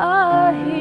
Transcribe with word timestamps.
all, 0.00 0.54
a 0.54 0.79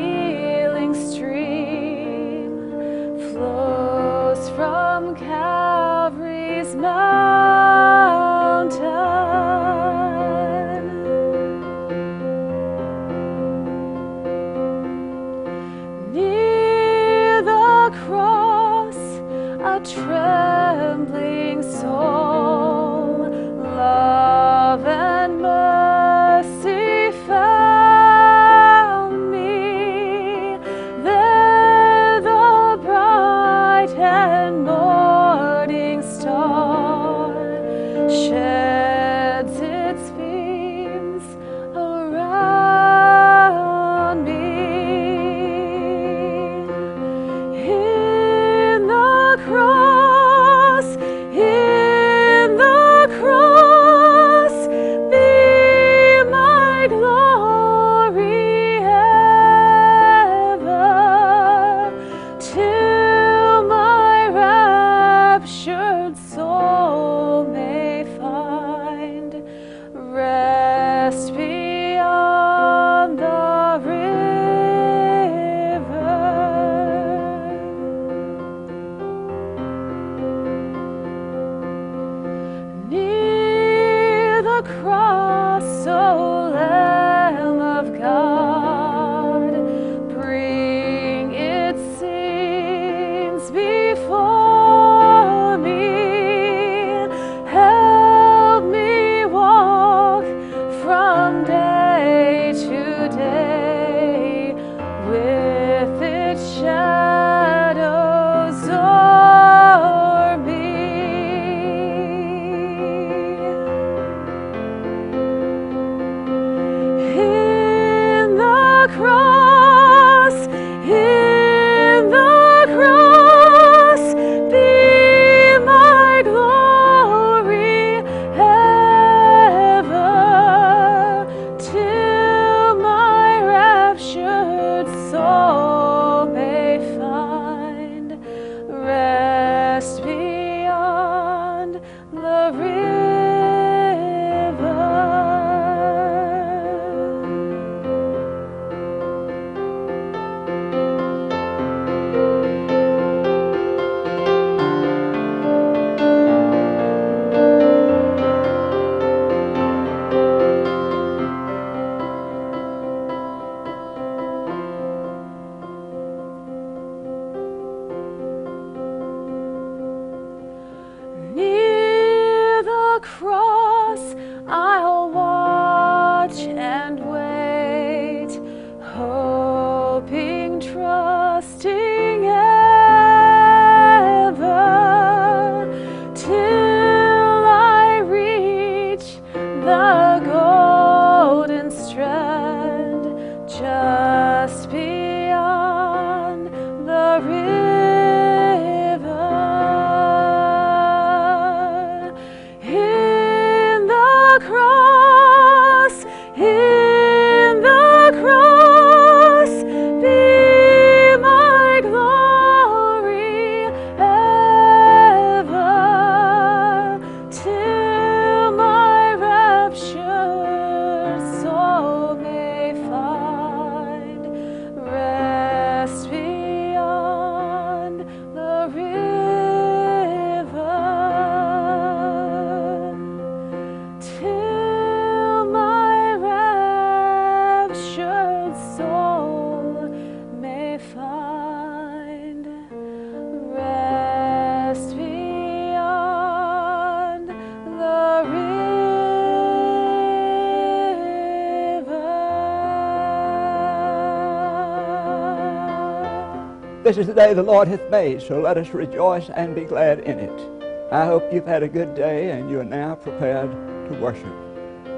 This 256.89 256.97
is 256.97 257.05
the 257.05 257.13
day 257.13 257.35
the 257.35 257.43
Lord 257.43 257.67
hath 257.67 257.87
made, 257.91 258.19
so 258.19 258.41
let 258.41 258.57
us 258.57 258.69
rejoice 258.69 259.29
and 259.29 259.53
be 259.53 259.63
glad 259.63 259.99
in 259.99 260.17
it. 260.17 260.91
I 260.91 261.05
hope 261.05 261.31
you've 261.31 261.45
had 261.45 261.61
a 261.61 261.67
good 261.67 261.93
day 261.93 262.31
and 262.31 262.49
you 262.49 262.59
are 262.61 262.65
now 262.65 262.95
prepared 262.95 263.51
to 263.51 263.99
worship. 264.01 264.33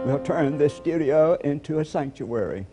We'll 0.05 0.23
turn 0.23 0.57
this 0.57 0.73
studio 0.73 1.33
into 1.43 1.79
a 1.79 1.83
sanctuary. 1.83 2.65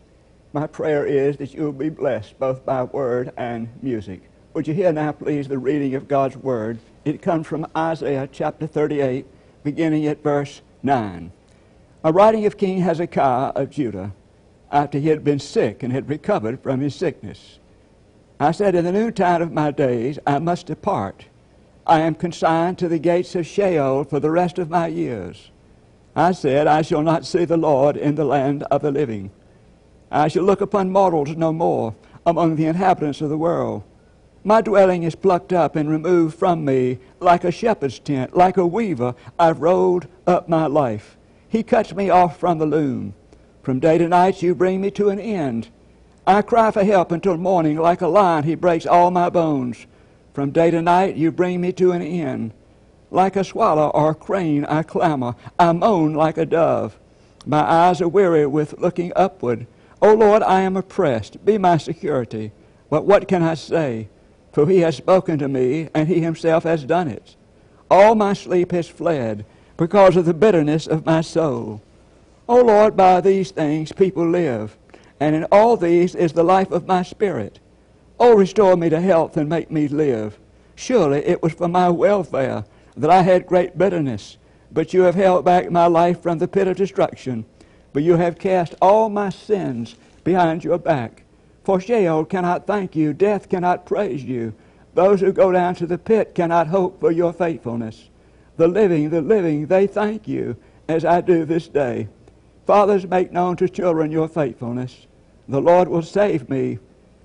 My 0.52 0.68
prayer 0.68 1.04
is 1.04 1.36
that 1.38 1.52
you'll 1.52 1.72
be 1.72 1.88
blessed 1.88 2.38
both 2.38 2.64
by 2.64 2.84
word 2.84 3.32
and 3.36 3.68
music. 3.82 4.22
Would 4.54 4.68
you 4.68 4.74
hear 4.74 4.92
now, 4.92 5.10
please, 5.10 5.48
the 5.48 5.58
reading 5.58 5.96
of 5.96 6.06
God's 6.06 6.36
word? 6.36 6.78
It 7.04 7.20
comes 7.20 7.48
from 7.48 7.66
Isaiah 7.76 8.28
chapter 8.30 8.68
38, 8.68 9.26
beginning 9.64 10.06
at 10.06 10.22
verse 10.22 10.62
9. 10.84 11.32
A 12.04 12.12
writing 12.12 12.46
of 12.46 12.56
King 12.56 12.82
Hezekiah 12.82 13.50
of 13.56 13.70
Judah 13.70 14.12
after 14.70 15.00
he 15.00 15.08
had 15.08 15.24
been 15.24 15.40
sick 15.40 15.82
and 15.82 15.92
had 15.92 16.08
recovered 16.08 16.62
from 16.62 16.78
his 16.78 16.94
sickness. 16.94 17.58
I 18.40 18.52
said, 18.52 18.74
In 18.74 18.84
the 18.84 18.92
noontide 18.92 19.42
of 19.42 19.52
my 19.52 19.70
days 19.70 20.18
I 20.26 20.38
must 20.38 20.66
depart. 20.66 21.26
I 21.86 22.00
am 22.00 22.14
consigned 22.14 22.78
to 22.78 22.88
the 22.88 22.98
gates 22.98 23.34
of 23.34 23.46
Sheol 23.46 24.04
for 24.04 24.20
the 24.20 24.30
rest 24.30 24.58
of 24.58 24.70
my 24.70 24.86
years. 24.86 25.50
I 26.14 26.32
said, 26.32 26.66
I 26.66 26.82
shall 26.82 27.02
not 27.02 27.24
see 27.24 27.44
the 27.44 27.56
Lord 27.56 27.96
in 27.96 28.14
the 28.14 28.24
land 28.24 28.62
of 28.64 28.82
the 28.82 28.90
living. 28.90 29.30
I 30.10 30.28
shall 30.28 30.42
look 30.44 30.60
upon 30.60 30.90
mortals 30.90 31.36
no 31.36 31.52
more 31.52 31.94
among 32.26 32.56
the 32.56 32.66
inhabitants 32.66 33.20
of 33.20 33.30
the 33.30 33.38
world. 33.38 33.82
My 34.44 34.60
dwelling 34.60 35.02
is 35.02 35.14
plucked 35.14 35.52
up 35.52 35.76
and 35.76 35.90
removed 35.90 36.38
from 36.38 36.64
me 36.64 36.98
like 37.20 37.44
a 37.44 37.50
shepherd's 37.50 37.98
tent, 37.98 38.36
like 38.36 38.56
a 38.56 38.66
weaver. 38.66 39.14
I've 39.38 39.60
rolled 39.60 40.06
up 40.26 40.48
my 40.48 40.66
life. 40.66 41.16
He 41.48 41.62
cuts 41.62 41.94
me 41.94 42.10
off 42.10 42.38
from 42.38 42.58
the 42.58 42.66
loom. 42.66 43.14
From 43.62 43.80
day 43.80 43.98
to 43.98 44.08
night 44.08 44.42
you 44.42 44.54
bring 44.54 44.80
me 44.80 44.90
to 44.92 45.08
an 45.08 45.18
end. 45.18 45.68
I 46.28 46.42
cry 46.42 46.70
for 46.70 46.84
help 46.84 47.10
until 47.10 47.38
morning. 47.38 47.78
Like 47.78 48.02
a 48.02 48.06
lion, 48.06 48.44
he 48.44 48.54
breaks 48.54 48.84
all 48.84 49.10
my 49.10 49.30
bones. 49.30 49.86
From 50.34 50.50
day 50.50 50.70
to 50.70 50.82
night 50.82 51.16
you 51.16 51.32
bring 51.32 51.58
me 51.58 51.72
to 51.72 51.92
an 51.92 52.02
end. 52.02 52.52
Like 53.10 53.34
a 53.34 53.42
swallow 53.42 53.88
or 53.88 54.10
a 54.10 54.14
crane, 54.14 54.66
I 54.66 54.82
clamor. 54.82 55.36
I 55.58 55.72
moan 55.72 56.12
like 56.12 56.36
a 56.36 56.44
dove. 56.44 56.98
My 57.46 57.62
eyes 57.62 58.02
are 58.02 58.08
weary 58.08 58.44
with 58.46 58.78
looking 58.78 59.10
upward. 59.16 59.66
O 60.02 60.12
Lord, 60.12 60.42
I 60.42 60.60
am 60.60 60.76
oppressed. 60.76 61.42
Be 61.46 61.56
my 61.56 61.78
security. 61.78 62.52
But 62.90 63.06
what 63.06 63.26
can 63.26 63.42
I 63.42 63.54
say? 63.54 64.10
For 64.52 64.68
he 64.68 64.80
has 64.80 64.96
spoken 64.96 65.38
to 65.38 65.48
me, 65.48 65.88
and 65.94 66.08
he 66.08 66.20
himself 66.20 66.64
has 66.64 66.84
done 66.84 67.08
it. 67.08 67.36
All 67.90 68.14
my 68.14 68.34
sleep 68.34 68.72
has 68.72 68.86
fled 68.86 69.46
because 69.78 70.14
of 70.14 70.26
the 70.26 70.34
bitterness 70.34 70.86
of 70.86 71.06
my 71.06 71.22
soul. 71.22 71.80
O 72.46 72.60
Lord, 72.60 72.98
by 72.98 73.22
these 73.22 73.50
things 73.50 73.92
people 73.92 74.28
live, 74.28 74.76
and 75.20 75.34
in 75.34 75.44
all 75.44 75.76
these 75.76 76.14
is 76.14 76.32
the 76.32 76.42
life 76.42 76.70
of 76.70 76.86
my 76.86 77.02
spirit. 77.02 77.60
Oh, 78.20 78.34
restore 78.36 78.76
me 78.76 78.88
to 78.88 79.00
health 79.00 79.36
and 79.36 79.48
make 79.48 79.70
me 79.70 79.88
live. 79.88 80.38
Surely 80.74 81.18
it 81.18 81.42
was 81.42 81.52
for 81.54 81.68
my 81.68 81.88
welfare 81.88 82.64
that 82.96 83.10
I 83.10 83.22
had 83.22 83.46
great 83.46 83.76
bitterness, 83.78 84.36
but 84.72 84.92
you 84.92 85.02
have 85.02 85.14
held 85.14 85.44
back 85.44 85.70
my 85.70 85.86
life 85.86 86.22
from 86.22 86.38
the 86.38 86.48
pit 86.48 86.68
of 86.68 86.76
destruction. 86.76 87.44
But 87.92 88.02
you 88.02 88.16
have 88.16 88.38
cast 88.38 88.74
all 88.80 89.08
my 89.08 89.30
sins 89.30 89.96
behind 90.22 90.62
your 90.62 90.78
back. 90.78 91.24
For 91.64 91.80
Sheol 91.80 92.24
cannot 92.24 92.66
thank 92.66 92.94
you, 92.94 93.12
death 93.12 93.48
cannot 93.48 93.86
praise 93.86 94.22
you. 94.22 94.54
Those 94.94 95.20
who 95.20 95.32
go 95.32 95.52
down 95.52 95.74
to 95.76 95.86
the 95.86 95.98
pit 95.98 96.34
cannot 96.34 96.68
hope 96.68 97.00
for 97.00 97.10
your 97.10 97.32
faithfulness. 97.32 98.08
The 98.56 98.68
living, 98.68 99.10
the 99.10 99.20
living, 99.20 99.66
they 99.66 99.86
thank 99.86 100.26
you, 100.26 100.56
as 100.88 101.04
I 101.04 101.20
do 101.20 101.44
this 101.44 101.68
day. 101.68 102.08
Fathers, 102.66 103.06
make 103.06 103.32
known 103.32 103.56
to 103.56 103.68
children 103.68 104.10
your 104.10 104.28
faithfulness. 104.28 105.07
The 105.48 105.60
Lord 105.60 105.88
will 105.88 106.02
save 106.02 106.48
me, 106.48 106.78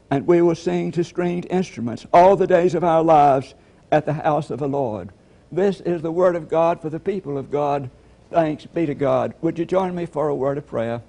and 0.10 0.26
we 0.26 0.42
will 0.42 0.56
sing 0.56 0.92
to 0.94 1.04
stringed 1.04 1.48
instruments 1.50 2.06
all 2.14 2.36
the 2.36 2.48
days 2.48 2.74
of 2.74 2.84
our 2.84 3.04
lives 3.04 3.54
at 3.92 4.06
the 4.06 4.14
house 4.14 4.50
of 4.50 4.60
the 4.60 4.68
Lord. 4.68 5.10
This 5.52 5.82
is 5.82 6.02
the 6.02 6.12
word 6.12 6.36
of 6.36 6.50
God 6.50 6.82
for 6.82 6.90
the 6.90 7.00
people 7.00 7.38
of 7.38 7.52
God. 7.52 7.90
Thanks 8.32 8.66
be 8.66 8.86
to 8.86 8.96
God. 8.96 9.34
Would 9.42 9.60
you 9.60 9.66
join 9.66 9.94
me 9.94 10.06
for 10.06 10.30
a 10.30 10.36
word 10.36 10.58
of 10.58 10.66
prayer? 10.66 11.02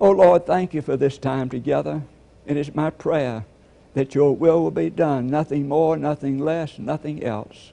Oh 0.00 0.12
Lord, 0.12 0.46
thank 0.46 0.74
you 0.74 0.82
for 0.82 0.96
this 0.96 1.18
time 1.18 1.48
together. 1.48 2.02
It 2.46 2.56
is 2.56 2.74
my 2.74 2.90
prayer 2.90 3.44
that 3.94 4.14
your 4.14 4.36
will 4.36 4.62
will 4.62 4.70
be 4.70 4.90
done, 4.90 5.26
nothing 5.26 5.66
more, 5.66 5.96
nothing 5.96 6.38
less, 6.38 6.78
nothing 6.78 7.24
else. 7.24 7.72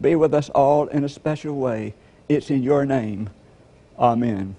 Be 0.00 0.16
with 0.16 0.34
us 0.34 0.48
all 0.50 0.88
in 0.88 1.04
a 1.04 1.08
special 1.08 1.56
way. 1.56 1.94
It's 2.28 2.50
in 2.50 2.62
your 2.62 2.84
name. 2.84 3.30
Amen. 3.98 4.56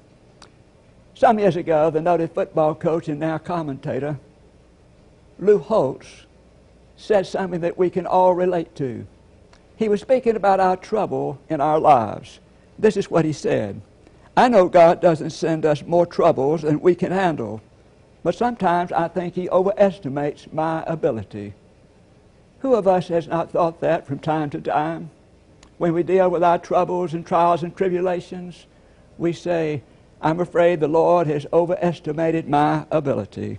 Some 1.21 1.37
years 1.37 1.55
ago, 1.55 1.91
the 1.91 2.01
noted 2.01 2.31
football 2.31 2.73
coach 2.73 3.07
and 3.07 3.19
now 3.19 3.37
commentator, 3.37 4.17
Lou 5.37 5.59
Holtz, 5.59 6.25
said 6.97 7.27
something 7.27 7.61
that 7.61 7.77
we 7.77 7.91
can 7.91 8.07
all 8.07 8.33
relate 8.33 8.73
to. 8.77 9.05
He 9.75 9.87
was 9.87 10.01
speaking 10.01 10.35
about 10.35 10.59
our 10.59 10.75
trouble 10.75 11.39
in 11.47 11.61
our 11.61 11.79
lives. 11.79 12.39
This 12.79 12.97
is 12.97 13.11
what 13.11 13.23
he 13.23 13.33
said. 13.33 13.81
I 14.35 14.47
know 14.47 14.67
God 14.67 14.99
doesn't 14.99 15.29
send 15.29 15.63
us 15.63 15.83
more 15.83 16.07
troubles 16.07 16.63
than 16.63 16.81
we 16.81 16.95
can 16.95 17.11
handle, 17.11 17.61
but 18.23 18.33
sometimes 18.33 18.91
I 18.91 19.07
think 19.07 19.35
He 19.35 19.47
overestimates 19.47 20.47
my 20.51 20.83
ability. 20.87 21.53
Who 22.61 22.73
of 22.73 22.87
us 22.87 23.09
has 23.09 23.27
not 23.27 23.51
thought 23.51 23.79
that 23.81 24.07
from 24.07 24.17
time 24.17 24.49
to 24.49 24.59
time? 24.59 25.11
When 25.77 25.93
we 25.93 26.01
deal 26.01 26.31
with 26.31 26.43
our 26.43 26.57
troubles 26.57 27.13
and 27.13 27.23
trials 27.23 27.61
and 27.61 27.77
tribulations, 27.77 28.65
we 29.19 29.33
say, 29.33 29.83
I'm 30.21 30.39
afraid 30.39 30.79
the 30.79 30.87
Lord 30.87 31.25
has 31.27 31.47
overestimated 31.51 32.47
my 32.47 32.85
ability. 32.91 33.57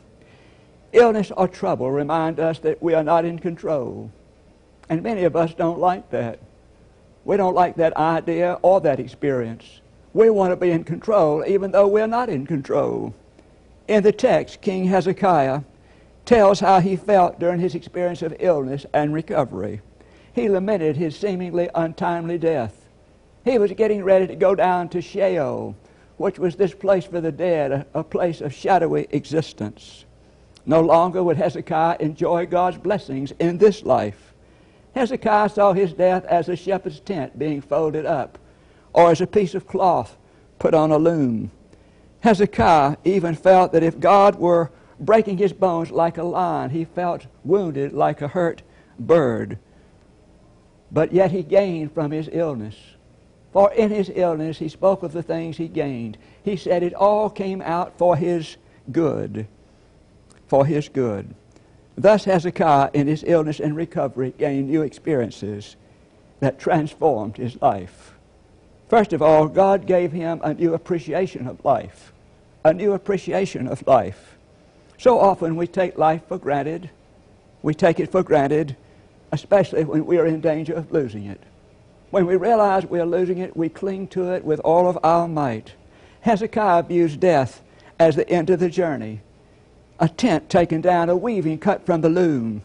Illness 0.92 1.32
or 1.36 1.48
trouble 1.48 1.90
remind 1.90 2.38
us 2.38 2.60
that 2.60 2.80
we 2.82 2.94
are 2.94 3.02
not 3.02 3.24
in 3.24 3.38
control. 3.38 4.12
And 4.88 5.02
many 5.02 5.24
of 5.24 5.34
us 5.34 5.54
don't 5.54 5.80
like 5.80 6.10
that. 6.10 6.38
We 7.24 7.36
don't 7.36 7.54
like 7.54 7.76
that 7.76 7.96
idea 7.96 8.58
or 8.62 8.80
that 8.80 9.00
experience. 9.00 9.80
We 10.12 10.30
want 10.30 10.52
to 10.52 10.56
be 10.56 10.70
in 10.70 10.84
control 10.84 11.44
even 11.46 11.72
though 11.72 11.88
we're 11.88 12.06
not 12.06 12.28
in 12.28 12.46
control. 12.46 13.14
In 13.88 14.02
the 14.02 14.12
text, 14.12 14.60
King 14.60 14.84
Hezekiah 14.84 15.62
tells 16.24 16.60
how 16.60 16.80
he 16.80 16.94
felt 16.94 17.40
during 17.40 17.58
his 17.58 17.74
experience 17.74 18.22
of 18.22 18.36
illness 18.38 18.86
and 18.92 19.12
recovery. 19.12 19.80
He 20.32 20.48
lamented 20.48 20.96
his 20.96 21.16
seemingly 21.16 21.68
untimely 21.74 22.38
death. 22.38 22.86
He 23.44 23.58
was 23.58 23.72
getting 23.72 24.04
ready 24.04 24.28
to 24.28 24.36
go 24.36 24.54
down 24.54 24.88
to 24.90 25.02
Sheol, 25.02 25.74
which 26.22 26.38
was 26.38 26.54
this 26.54 26.72
place 26.72 27.04
for 27.04 27.20
the 27.20 27.32
dead, 27.32 27.72
a, 27.72 27.86
a 27.94 28.04
place 28.04 28.40
of 28.40 28.54
shadowy 28.54 29.08
existence. 29.10 30.04
No 30.64 30.80
longer 30.80 31.20
would 31.20 31.36
Hezekiah 31.36 31.96
enjoy 31.98 32.46
God's 32.46 32.78
blessings 32.78 33.32
in 33.40 33.58
this 33.58 33.82
life. 33.82 34.32
Hezekiah 34.94 35.48
saw 35.48 35.72
his 35.72 35.92
death 35.92 36.24
as 36.26 36.48
a 36.48 36.54
shepherd's 36.54 37.00
tent 37.00 37.36
being 37.40 37.60
folded 37.60 38.06
up 38.06 38.38
or 38.92 39.10
as 39.10 39.20
a 39.20 39.26
piece 39.26 39.56
of 39.56 39.66
cloth 39.66 40.16
put 40.60 40.74
on 40.74 40.92
a 40.92 40.96
loom. 40.96 41.50
Hezekiah 42.20 42.98
even 43.02 43.34
felt 43.34 43.72
that 43.72 43.82
if 43.82 43.98
God 43.98 44.36
were 44.36 44.70
breaking 45.00 45.38
his 45.38 45.52
bones 45.52 45.90
like 45.90 46.18
a 46.18 46.22
lion, 46.22 46.70
he 46.70 46.84
felt 46.84 47.26
wounded 47.42 47.92
like 47.92 48.22
a 48.22 48.28
hurt 48.28 48.62
bird. 48.96 49.58
But 50.92 51.12
yet 51.12 51.32
he 51.32 51.42
gained 51.42 51.90
from 51.90 52.12
his 52.12 52.28
illness. 52.30 52.76
For 53.52 53.72
in 53.72 53.90
his 53.90 54.10
illness 54.14 54.58
he 54.58 54.68
spoke 54.68 55.02
of 55.02 55.12
the 55.12 55.22
things 55.22 55.56
he 55.56 55.68
gained. 55.68 56.16
He 56.42 56.56
said 56.56 56.82
it 56.82 56.94
all 56.94 57.28
came 57.28 57.60
out 57.60 57.98
for 57.98 58.16
his 58.16 58.56
good. 58.90 59.46
For 60.48 60.64
his 60.64 60.88
good. 60.88 61.34
Thus 61.96 62.24
Hezekiah, 62.24 62.90
in 62.94 63.06
his 63.06 63.22
illness 63.26 63.60
and 63.60 63.76
recovery, 63.76 64.32
gained 64.38 64.70
new 64.70 64.82
experiences 64.82 65.76
that 66.40 66.58
transformed 66.58 67.36
his 67.36 67.60
life. 67.60 68.14
First 68.88 69.12
of 69.12 69.22
all, 69.22 69.46
God 69.48 69.86
gave 69.86 70.12
him 70.12 70.40
a 70.42 70.54
new 70.54 70.74
appreciation 70.74 71.46
of 71.46 71.64
life, 71.64 72.12
a 72.64 72.72
new 72.72 72.92
appreciation 72.92 73.68
of 73.68 73.86
life. 73.86 74.36
So 74.98 75.18
often 75.18 75.56
we 75.56 75.66
take 75.66 75.98
life 75.98 76.22
for 76.28 76.38
granted. 76.38 76.90
We 77.62 77.74
take 77.74 78.00
it 78.00 78.10
for 78.10 78.22
granted, 78.22 78.76
especially 79.30 79.84
when 79.84 80.06
we 80.06 80.18
are 80.18 80.26
in 80.26 80.40
danger 80.40 80.74
of 80.74 80.90
losing 80.92 81.26
it. 81.26 81.40
When 82.12 82.26
we 82.26 82.36
realize 82.36 82.84
we 82.84 83.00
are 83.00 83.06
losing 83.06 83.38
it, 83.38 83.56
we 83.56 83.70
cling 83.70 84.06
to 84.08 84.32
it 84.34 84.44
with 84.44 84.60
all 84.60 84.86
of 84.86 84.98
our 85.02 85.26
might. 85.26 85.72
Hezekiah 86.20 86.82
views 86.82 87.16
death 87.16 87.62
as 87.98 88.16
the 88.16 88.28
end 88.28 88.50
of 88.50 88.60
the 88.60 88.68
journey, 88.68 89.22
a 89.98 90.10
tent 90.10 90.50
taken 90.50 90.82
down, 90.82 91.08
a 91.08 91.16
weaving 91.16 91.56
cut 91.56 91.86
from 91.86 92.02
the 92.02 92.10
loom. 92.10 92.64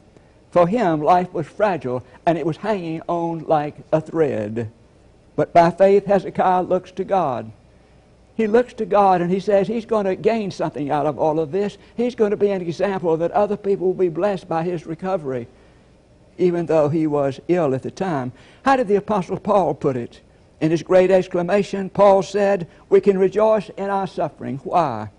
For 0.51 0.67
him, 0.67 1.01
life 1.01 1.31
was 1.31 1.47
fragile 1.47 2.03
and 2.25 2.37
it 2.37 2.45
was 2.45 2.57
hanging 2.57 3.01
on 3.07 3.45
like 3.45 3.75
a 3.93 4.01
thread. 4.01 4.69
But 5.37 5.53
by 5.53 5.71
faith, 5.71 6.07
Hezekiah 6.07 6.63
looks 6.63 6.91
to 6.91 7.05
God. 7.05 7.49
He 8.35 8.47
looks 8.47 8.73
to 8.73 8.85
God 8.85 9.21
and 9.21 9.31
he 9.31 9.39
says 9.39 9.69
he's 9.69 9.85
going 9.85 10.07
to 10.07 10.17
gain 10.17 10.51
something 10.51 10.91
out 10.91 11.05
of 11.05 11.17
all 11.17 11.39
of 11.39 11.53
this. 11.53 11.77
He's 11.95 12.15
going 12.15 12.31
to 12.31 12.37
be 12.37 12.49
an 12.49 12.61
example 12.61 13.15
that 13.15 13.31
other 13.31 13.55
people 13.55 13.87
will 13.87 13.93
be 13.93 14.09
blessed 14.09 14.49
by 14.49 14.63
his 14.63 14.85
recovery, 14.85 15.47
even 16.37 16.65
though 16.65 16.89
he 16.89 17.07
was 17.07 17.39
ill 17.47 17.73
at 17.73 17.83
the 17.83 17.91
time. 17.91 18.31
How 18.63 18.75
did 18.75 18.87
the 18.87 18.95
Apostle 18.95 19.39
Paul 19.39 19.73
put 19.73 19.95
it? 19.95 20.21
In 20.59 20.71
his 20.71 20.83
great 20.83 21.11
exclamation, 21.11 21.89
Paul 21.89 22.23
said, 22.23 22.67
We 22.89 23.01
can 23.01 23.17
rejoice 23.17 23.69
in 23.77 23.89
our 23.89 24.07
suffering. 24.07 24.59
Why? 24.63 25.09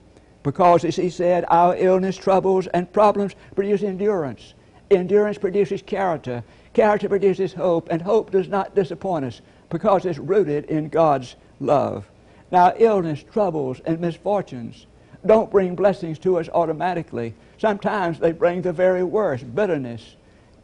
Because, 0.42 0.84
as 0.84 0.96
he 0.96 1.10
said, 1.10 1.44
our 1.48 1.76
illness, 1.76 2.16
troubles, 2.16 2.66
and 2.68 2.92
problems 2.92 3.34
produce 3.54 3.82
endurance. 3.82 4.54
Endurance 4.90 5.38
produces 5.38 5.82
character. 5.82 6.42
Character 6.72 7.08
produces 7.08 7.52
hope, 7.52 7.88
and 7.90 8.02
hope 8.02 8.30
does 8.30 8.48
not 8.48 8.74
disappoint 8.74 9.24
us 9.24 9.40
because 9.68 10.06
it's 10.06 10.18
rooted 10.18 10.64
in 10.66 10.88
God's 10.88 11.36
love. 11.60 12.08
Now, 12.50 12.72
illness, 12.76 13.22
troubles, 13.30 13.80
and 13.84 14.00
misfortunes 14.00 14.86
don't 15.26 15.50
bring 15.50 15.74
blessings 15.74 16.18
to 16.20 16.38
us 16.38 16.48
automatically. 16.48 17.34
Sometimes 17.58 18.18
they 18.18 18.32
bring 18.32 18.62
the 18.62 18.72
very 18.72 19.02
worst 19.02 19.54
bitterness 19.54 20.16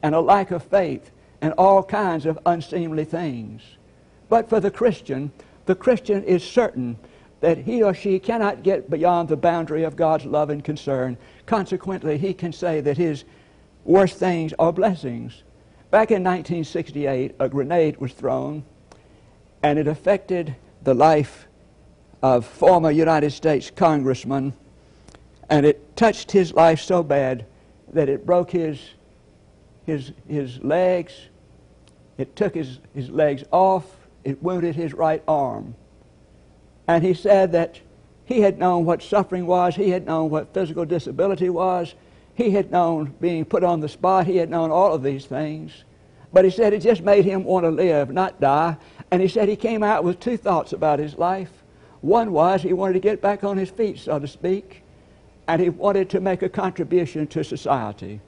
and 0.05 0.15
a 0.15 0.21
lack 0.21 0.53
of 0.53 0.63
faith 0.63 1.11
and 1.41 1.53
all 1.59 1.83
kinds 1.83 2.27
of 2.27 2.39
unseemly 2.47 3.05
things. 3.05 3.63
But 4.29 4.49
for 4.49 4.61
the 4.61 4.71
Christian, 4.71 5.33
the 5.67 5.75
Christian 5.75 6.23
is 6.23 6.45
certain 6.45 6.97
that 7.41 7.59
he 7.59 7.83
or 7.83 7.93
she 7.93 8.21
cannot 8.21 8.63
get 8.63 8.89
beyond 8.89 9.29
the 9.29 9.37
boundary 9.37 9.83
of 9.83 9.97
God's 9.97 10.27
love 10.27 10.49
and 10.49 10.63
concern. 10.63 11.17
Consequently, 11.47 12.19
he 12.19 12.33
can 12.33 12.53
say 12.53 12.81
that 12.83 12.97
his 12.97 13.25
worst 13.85 14.19
things 14.19 14.55
are 14.61 14.73
blessings 14.73 15.43
Back 15.95 16.11
in 16.11 16.25
1968, 16.25 17.37
a 17.39 17.49
grenade 17.49 17.99
was 17.99 18.13
thrown, 18.13 18.65
and 19.63 19.79
it 19.79 19.87
affected 19.87 20.57
the 20.83 20.93
life 20.93 21.47
of 22.21 22.45
former 22.45 22.91
United 22.91 23.31
States 23.31 23.71
Congressman, 23.71 24.55
and 25.49 25.65
it 25.65 25.97
touched 25.97 26.33
his 26.33 26.53
life 26.53 26.81
so 26.81 27.05
bad 27.05 27.47
that 27.93 28.09
it 28.09 28.27
broke 28.27 28.51
his, 28.51 28.81
his, 29.87 30.13
his 30.29 30.63
legs, 30.63 31.29
it 32.17 32.37
took 32.37 32.55
his, 32.55 32.79
his 32.95 33.11
legs 33.11 33.45
off, 33.51 33.85
it 34.25 34.43
wounded 34.43 34.75
his 34.75 34.95
right 34.95 35.23
arm. 35.29 35.75
And 36.87 37.05
he 37.05 37.15
said 37.15 37.53
that 37.53 37.81
he 38.25 38.41
had 38.41 38.59
known 38.59 38.85
what 38.85 39.03
suffering 39.03 39.47
was, 39.47 39.75
he 39.75 39.91
had 39.91 40.07
known 40.07 40.31
what 40.31 40.55
physical 40.55 40.85
disability 40.85 41.51
was, 41.51 41.95
he 42.35 42.51
had 42.51 42.71
known 42.71 43.15
being 43.21 43.45
put 43.45 43.63
on 43.63 43.81
the 43.81 43.89
spot, 43.89 44.27
he 44.27 44.37
had 44.37 44.51
known 44.51 44.71
all 44.71 44.93
of 44.93 45.03
these 45.03 45.27
things. 45.27 45.85
But 46.33 46.45
he 46.45 46.51
said 46.51 46.73
it 46.73 46.81
just 46.81 47.03
made 47.03 47.25
him 47.25 47.45
want 47.45 47.65
to 47.65 47.71
live, 47.71 48.11
not 48.11 48.41
die. 48.41 48.77
And 49.11 49.23
he 49.23 49.29
said 49.29 49.49
he 49.49 49.57
came 49.57 49.85
out 49.85 50.03
with 50.03 50.19
two 50.19 50.37
thoughts 50.37 50.73
about 50.73 50.99
his 50.99 51.17
life. 51.17 51.63
One 52.01 52.33
was 52.33 52.63
he 52.63 52.73
wanted 52.73 52.95
to 52.95 53.01
get 53.01 53.23
back 53.23 53.45
on 53.45 53.57
his 53.57 53.71
feet, 53.71 53.99
so 53.99 54.19
to 54.19 54.27
speak, 54.27 54.83
and 55.47 55.63
he 55.63 55.69
wanted 55.69 56.11
to 56.11 56.21
make 56.21 56.43
a 56.43 56.49
contribution 56.49 57.27
to 57.29 57.45
society. 57.45 58.21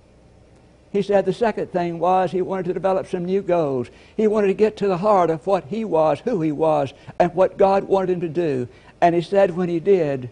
He 0.93 1.02
said 1.02 1.25
the 1.25 1.33
second 1.33 1.73
thing 1.73 1.99
was 1.99 2.31
he 2.31 2.43
wanted 2.43 2.66
to 2.66 2.75
develop 2.75 3.07
some 3.07 3.25
new 3.25 3.43
goals. 3.43 3.88
He 4.16 4.26
wanted 4.26 4.49
to 4.49 4.55
get 4.55 4.76
to 4.78 4.88
the 4.88 4.97
heart 4.97 5.31
of 5.31 5.47
what 5.47 5.64
he 5.64 5.85
was, 5.85 6.21
who 6.21 6.40
he 6.40 6.52
was, 6.52 6.95
and 7.19 7.35
what 7.35 7.59
God 7.59 7.85
wanted 7.85 8.11
him 8.11 8.21
to 8.21 8.28
do. 8.28 8.69
And 9.00 9.14
he 9.14 9.21
said 9.21 9.57
when 9.57 9.69
he 9.69 9.81
did, 9.81 10.31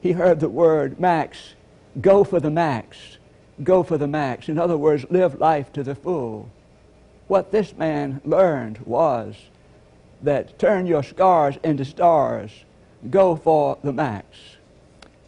he 0.00 0.12
heard 0.12 0.40
the 0.40 0.48
word 0.48 1.00
max, 1.00 1.54
go 2.00 2.24
for 2.24 2.38
the 2.38 2.50
max, 2.50 3.18
go 3.62 3.82
for 3.82 3.98
the 3.98 4.06
max. 4.06 4.48
In 4.48 4.58
other 4.58 4.76
words, 4.76 5.06
live 5.10 5.40
life 5.40 5.72
to 5.72 5.82
the 5.82 5.94
full. 5.94 6.48
What 7.26 7.50
this 7.50 7.76
man 7.76 8.20
learned 8.24 8.78
was 8.84 9.34
that 10.22 10.58
turn 10.58 10.86
your 10.86 11.02
scars 11.02 11.56
into 11.64 11.84
stars, 11.84 12.50
go 13.10 13.36
for 13.36 13.78
the 13.82 13.92
max. 13.92 14.26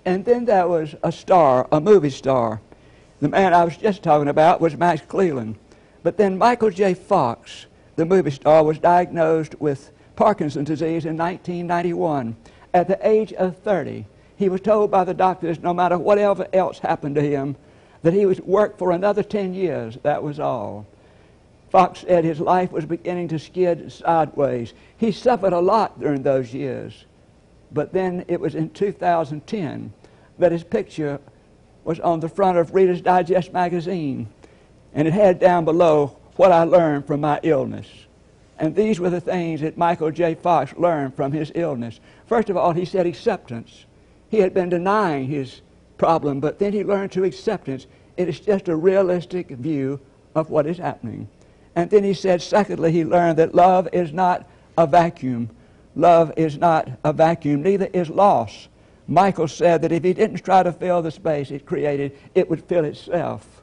And 0.05 0.25
then 0.25 0.45
there 0.45 0.69
was 0.69 0.95
a 1.03 1.11
star, 1.11 1.67
a 1.73 1.81
movie 1.81 2.11
star. 2.11 2.61
The 3.21 3.29
man 3.29 3.55
I 3.55 3.65
was 3.65 3.77
just 3.77 4.03
talking 4.03 4.29
about 4.29 4.61
was 4.61 4.77
Max 4.77 5.01
Cleland. 5.01 5.57
But 6.03 6.19
then 6.19 6.37
Michael 6.37 6.71
J. 6.71 6.95
Fox, 6.95 7.67
the 7.97 8.05
movie 8.05 8.31
star, 8.31 8.63
was 8.63 8.79
diagnosed 8.79 9.59
with 9.59 9.91
Parkinson's 10.17 10.69
disease 10.69 11.07
in 11.07 11.17
1991. 11.17 12.37
At 12.75 12.89
the 12.89 12.99
age 13.07 13.33
of 13.33 13.57
30, 13.59 14.05
he 14.37 14.49
was 14.51 14.61
told 14.61 14.91
by 14.91 15.05
the 15.05 15.15
doctors 15.15 15.61
no 15.61 15.73
matter 15.73 15.97
whatever 15.97 16.47
else 16.53 16.79
happened 16.79 17.15
to 17.15 17.23
him, 17.23 17.57
that 18.03 18.13
he 18.13 18.27
would 18.27 18.41
work 18.41 18.77
for 18.77 18.93
another 18.93 19.23
10 19.23 19.55
years. 19.55 19.97
That 20.03 20.23
was 20.23 20.39
all. 20.39 20.87
Fox 21.71 22.01
said 22.01 22.23
his 22.23 22.39
life 22.39 22.71
was 22.71 22.85
beginning 22.85 23.29
to 23.29 23.39
skid 23.39 23.91
sideways. 23.91 24.75
He 24.97 25.11
suffered 25.11 25.55
a 25.55 25.61
lot 25.61 25.99
during 25.99 26.23
those 26.23 26.53
years. 26.53 27.07
But 27.73 27.93
then 27.93 28.25
it 28.29 28.41
was 28.41 28.55
in 28.55 28.71
2010 28.71 29.93
that 30.39 30.53
his 30.53 30.63
picture 30.63 31.19
was 31.87 32.01
on 32.01 32.19
the 32.19 32.29
front 32.29 32.59
of 32.59 32.75
Reader's 32.75 33.01
Digest 33.01 33.53
magazine, 33.53 34.29
and 34.93 35.07
it 35.07 35.15
had 35.15 35.39
down 35.39 35.65
below 35.65 36.17
what 36.35 36.51
I 36.51 36.65
learned 36.65 37.07
from 37.07 37.21
my 37.21 37.39
illness. 37.45 37.87
And 38.59 38.75
these 38.75 38.99
were 38.99 39.09
the 39.09 39.21
things 39.21 39.61
that 39.61 39.79
Michael 39.79 40.11
J. 40.11 40.35
Fox 40.35 40.75
learned 40.77 41.15
from 41.15 41.31
his 41.31 41.53
illness. 41.55 42.01
First 42.27 42.51
of 42.51 42.57
all, 42.57 42.73
he 42.73 42.85
said 42.85 43.07
acceptance. 43.07 43.85
He 44.31 44.39
had 44.39 44.53
been 44.53 44.69
denying 44.69 45.29
his 45.29 45.61
problem, 45.97 46.41
but 46.41 46.59
then 46.59 46.73
he 46.73 46.83
learned 46.83 47.13
to 47.13 47.23
acceptance. 47.23 47.87
It 48.17 48.29
is 48.29 48.41
just 48.41 48.69
a 48.69 48.75
realistic 48.75 49.51
view 49.51 50.01
of 50.35 50.51
what 50.51 50.67
is 50.67 50.79
happening. 50.79 51.29
And 51.77 51.89
then 51.89 52.03
he 52.03 52.15
said, 52.15 52.43
secondly, 52.43 52.91
he 52.91 53.05
learned 53.05 53.39
that 53.39 53.55
love 53.55 53.89
is 53.93 54.13
not 54.13 54.49
a 54.77 54.89
vacuum. 54.89 55.51
Love 55.95 56.33
is 56.37 56.59
not 56.59 56.89
a 57.05 57.13
vacuum, 57.13 57.63
neither 57.63 57.89
is 57.93 58.11
loss. 58.11 58.69
Michael 59.09 59.49
said 59.49 59.83
that 59.83 59.93
if 59.93 60.03
he 60.03 60.13
didn't 60.13 60.45
try 60.45 60.63
to 60.63 60.73
fill 60.73 61.03
the 61.03 61.11
space 61.11 61.51
it 61.51 61.67
created, 61.67 62.17
it 62.35 62.51
would 62.51 62.65
fill 62.65 62.85
itself. 62.85 63.63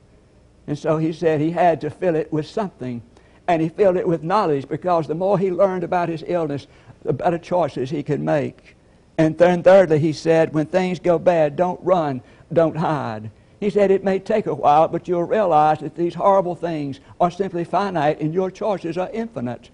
And 0.68 0.80
so 0.80 0.98
he 0.98 1.12
said 1.12 1.42
he 1.42 1.52
had 1.52 1.82
to 1.82 1.90
fill 1.90 2.16
it 2.16 2.32
with 2.32 2.48
something. 2.48 3.02
And 3.48 3.62
he 3.62 3.68
filled 3.68 3.98
it 3.98 4.08
with 4.08 4.24
knowledge 4.24 4.70
because 4.70 5.08
the 5.08 5.16
more 5.16 5.38
he 5.38 5.52
learned 5.52 5.84
about 5.84 6.08
his 6.08 6.24
illness, 6.26 6.68
the 7.04 7.12
better 7.12 7.38
choices 7.38 7.90
he 7.90 8.04
could 8.04 8.22
make. 8.22 8.78
And 9.18 9.38
then 9.38 9.62
thirdly, 9.62 10.00
he 10.00 10.14
said, 10.14 10.54
when 10.54 10.66
things 10.66 11.00
go 11.00 11.20
bad, 11.20 11.58
don't 11.58 11.80
run, 11.84 12.22
don't 12.54 12.78
hide. 12.78 13.30
He 13.60 13.70
said 13.70 13.92
it 13.92 14.04
may 14.04 14.20
take 14.20 14.46
a 14.48 14.54
while, 14.54 14.88
but 14.88 15.08
you'll 15.08 15.24
realize 15.24 15.80
that 15.80 15.96
these 15.96 16.16
horrible 16.16 16.56
things 16.56 17.00
are 17.20 17.32
simply 17.32 17.64
finite 17.64 18.22
and 18.22 18.34
your 18.34 18.50
choices 18.50 18.98
are 18.98 19.10
infinite. 19.14 19.70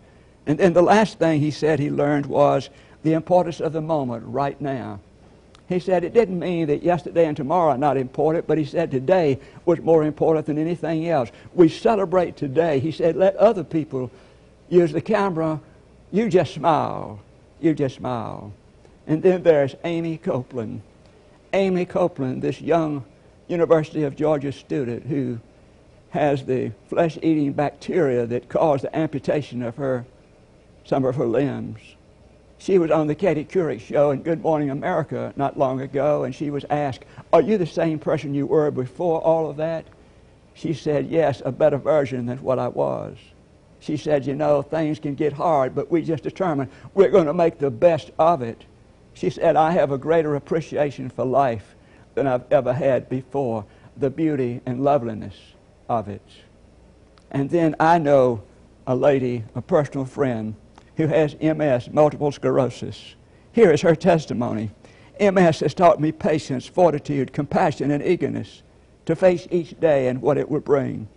And 0.47 0.57
then 0.57 0.73
the 0.73 0.81
last 0.81 1.19
thing 1.19 1.39
he 1.39 1.51
said 1.51 1.79
he 1.79 1.91
learned 1.91 2.25
was 2.25 2.69
the 3.03 3.13
importance 3.13 3.59
of 3.59 3.73
the 3.73 3.81
moment 3.81 4.23
right 4.25 4.59
now. 4.59 4.99
He 5.69 5.79
said 5.79 6.03
it 6.03 6.15
didn't 6.15 6.39
mean 6.39 6.65
that 6.67 6.81
yesterday 6.81 7.27
and 7.27 7.38
tomorrow 7.38 7.73
are 7.73 7.77
not 7.77 7.95
important, 7.95 8.47
but 8.47 8.57
he 8.57 8.65
said 8.65 8.89
today 8.89 9.39
was 9.65 9.79
more 9.79 10.03
important 10.03 10.47
than 10.47 10.57
anything 10.57 11.07
else. 11.07 11.29
We 11.53 11.69
celebrate 11.69 12.35
today. 12.35 12.79
He 12.79 12.91
said 12.91 13.15
let 13.15 13.35
other 13.35 13.63
people 13.63 14.09
use 14.67 14.91
the 14.91 14.99
camera. 14.99 15.61
You 16.11 16.27
just 16.27 16.55
smile. 16.55 17.19
You 17.61 17.75
just 17.75 17.97
smile. 17.97 18.51
And 19.05 19.21
then 19.21 19.43
there's 19.43 19.75
Aimee 19.83 20.17
Copeland. 20.17 20.81
Aimee 21.53 21.85
Copeland, 21.85 22.41
this 22.41 22.59
young 22.59 23.05
University 23.47 24.03
of 24.03 24.15
Georgia 24.15 24.51
student 24.51 25.05
who 25.05 25.39
has 26.09 26.45
the 26.45 26.71
flesh-eating 26.88 27.53
bacteria 27.53 28.25
that 28.25 28.49
caused 28.49 28.83
the 28.83 28.95
amputation 28.97 29.61
of 29.61 29.75
her, 29.75 30.03
some 30.83 31.05
of 31.05 31.15
her 31.15 31.27
limbs. 31.27 31.79
She 32.59 32.77
was 32.77 32.91
on 32.91 33.07
the 33.07 33.15
Katie 33.15 33.45
Couric 33.45 33.79
show 33.79 34.11
in 34.11 34.21
Good 34.21 34.41
Morning 34.41 34.69
America 34.69 35.33
not 35.37 35.57
long 35.57 35.79
ago, 35.79 36.25
and 36.25 36.35
she 36.35 36.49
was 36.49 36.65
asked, 36.69 37.05
are 37.31 37.41
you 37.41 37.57
the 37.57 37.65
same 37.65 37.99
person 37.99 38.33
you 38.33 38.45
were 38.45 38.69
before 38.69 39.21
all 39.21 39.49
of 39.49 39.57
that? 39.57 39.85
She 40.55 40.73
said, 40.73 41.07
yes, 41.07 41.41
a 41.45 41.53
better 41.53 41.77
version 41.77 42.25
than 42.25 42.37
what 42.39 42.59
I 42.59 42.67
was. 42.67 43.15
She 43.79 43.95
said, 43.95 44.25
you 44.25 44.35
know, 44.35 44.61
things 44.61 44.99
can 44.99 45.15
get 45.15 45.31
hard, 45.31 45.73
but 45.73 45.89
we 45.89 46.01
just 46.01 46.23
determined 46.23 46.69
we're 46.93 47.09
going 47.09 47.27
to 47.27 47.33
make 47.33 47.59
the 47.59 47.71
best 47.71 48.11
of 48.19 48.41
it. 48.41 48.65
She 49.13 49.29
said, 49.29 49.55
I 49.55 49.71
have 49.71 49.93
a 49.93 49.97
greater 49.97 50.35
appreciation 50.35 51.09
for 51.09 51.23
life 51.23 51.75
than 52.13 52.27
I've 52.27 52.51
ever 52.51 52.73
had 52.73 53.07
before, 53.07 53.65
the 53.95 54.09
beauty 54.09 54.59
and 54.65 54.83
loveliness 54.83 55.35
of 55.87 56.09
it. 56.09 56.21
And 57.31 57.49
then 57.49 57.77
I 57.79 57.99
know 57.99 58.43
a 58.85 58.97
lady, 58.97 59.45
a 59.55 59.61
personal 59.61 60.03
friend, 60.03 60.55
who 61.00 61.08
has 61.08 61.39
MS, 61.39 61.89
multiple 61.94 62.29
sclerosis. 62.29 63.15
Here 63.53 63.72
is 63.72 63.79
her 63.84 63.96
testimony. 63.96 64.72
MS 65.18 65.62
has 65.62 65.74
taught 65.74 66.01
me 66.01 66.12
patience, 66.12 66.68
fortitude, 66.68 67.32
compassion, 67.32 67.89
and 67.89 68.03
eagerness 68.03 68.63
to 69.06 69.15
face 69.15 69.48
each 69.50 69.79
day 69.79 70.10
and 70.10 70.22
what 70.22 70.38
it 70.38 70.50
will 70.50 70.60
bring. 70.60 71.08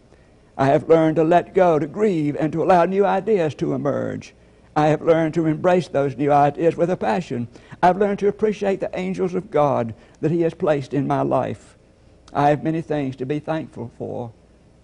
I 0.57 0.67
have 0.67 0.89
learned 0.89 1.17
to 1.17 1.25
let 1.25 1.53
go, 1.53 1.81
to 1.81 1.89
grieve, 1.89 2.37
and 2.39 2.53
to 2.53 2.63
allow 2.63 2.85
new 2.85 3.05
ideas 3.05 3.57
to 3.57 3.75
emerge. 3.75 4.35
I 4.77 4.87
have 4.87 5.03
learned 5.03 5.35
to 5.35 5.47
embrace 5.47 5.89
those 5.89 6.17
new 6.17 6.31
ideas 6.31 6.77
with 6.77 6.89
a 6.89 6.97
passion. 6.97 7.49
I've 7.83 7.99
learned 7.99 8.21
to 8.21 8.29
appreciate 8.29 8.79
the 8.79 8.97
angels 8.97 9.35
of 9.35 9.51
God 9.51 9.97
that 10.21 10.31
He 10.31 10.43
has 10.43 10.55
placed 10.55 10.95
in 10.95 11.09
my 11.09 11.23
life. 11.23 11.77
I 12.33 12.51
have 12.51 12.63
many 12.63 12.83
things 12.83 13.17
to 13.17 13.27
be 13.27 13.41
thankful 13.41 13.91
for. 13.99 14.31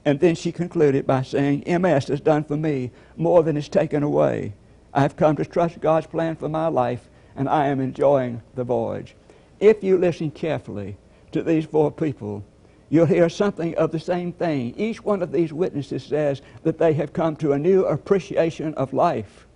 And 0.04 0.18
then 0.18 0.34
she 0.34 0.50
concluded 0.50 1.06
by 1.06 1.22
saying, 1.22 1.62
MS 1.68 2.08
has 2.08 2.20
done 2.20 2.42
for 2.42 2.56
me 2.56 2.90
more 3.16 3.44
than 3.44 3.56
it's 3.56 3.68
taken 3.68 4.02
away. 4.02 4.54
I've 4.92 5.16
come 5.16 5.36
to 5.36 5.44
trust 5.44 5.80
God's 5.80 6.06
plan 6.06 6.36
for 6.36 6.48
my 6.48 6.68
life, 6.68 7.08
and 7.36 7.48
I 7.48 7.68
am 7.68 7.80
enjoying 7.80 8.42
the 8.54 8.64
voyage. 8.64 9.14
If 9.60 9.82
you 9.82 9.98
listen 9.98 10.30
carefully 10.30 10.96
to 11.32 11.42
these 11.42 11.64
four 11.64 11.90
people, 11.90 12.44
you'll 12.88 13.06
hear 13.06 13.28
something 13.28 13.76
of 13.76 13.92
the 13.92 14.00
same 14.00 14.32
thing. 14.32 14.74
Each 14.76 15.04
one 15.04 15.22
of 15.22 15.32
these 15.32 15.52
witnesses 15.52 16.04
says 16.04 16.42
that 16.62 16.78
they 16.78 16.94
have 16.94 17.12
come 17.12 17.36
to 17.36 17.52
a 17.52 17.58
new 17.58 17.84
appreciation 17.84 18.74
of 18.74 18.92
life. 18.92 19.46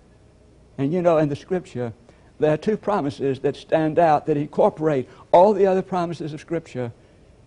And 0.78 0.92
you 0.92 1.02
know, 1.02 1.18
in 1.18 1.28
the 1.28 1.36
scripture, 1.36 1.92
there 2.42 2.52
are 2.52 2.56
two 2.56 2.76
promises 2.76 3.38
that 3.40 3.54
stand 3.54 4.00
out 4.00 4.26
that 4.26 4.36
incorporate 4.36 5.08
all 5.30 5.52
the 5.52 5.66
other 5.66 5.80
promises 5.80 6.32
of 6.32 6.40
Scripture. 6.40 6.92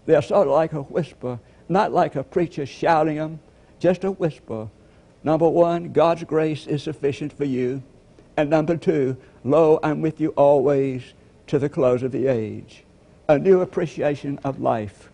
They're 0.05 0.21
sort 0.21 0.47
of 0.47 0.53
like 0.53 0.71
a 0.71 0.83
whisper, 0.83 1.37
not 1.67 1.91
like 1.91 2.15
a 2.15 2.23
preacher 2.23 2.65
shouting 2.65 3.17
them, 3.17 3.41
just 3.77 4.05
a 4.05 4.11
whisper. 4.11 4.69
Number 5.25 5.49
one, 5.49 5.91
God's 5.91 6.23
grace 6.23 6.67
is 6.67 6.83
sufficient 6.83 7.33
for 7.33 7.45
you. 7.45 7.81
And 8.37 8.47
number 8.47 8.77
two, 8.77 9.17
lo, 9.43 9.79
I'm 9.81 10.01
with 10.01 10.21
you 10.21 10.29
always 10.37 11.01
to 11.47 11.57
the 11.57 11.67
close 11.67 12.03
of 12.03 12.11
the 12.11 12.27
age. 12.27 12.83
A 13.27 13.39
new 13.39 13.61
appreciation 13.61 14.39
of 14.43 14.61
life. 14.61 15.09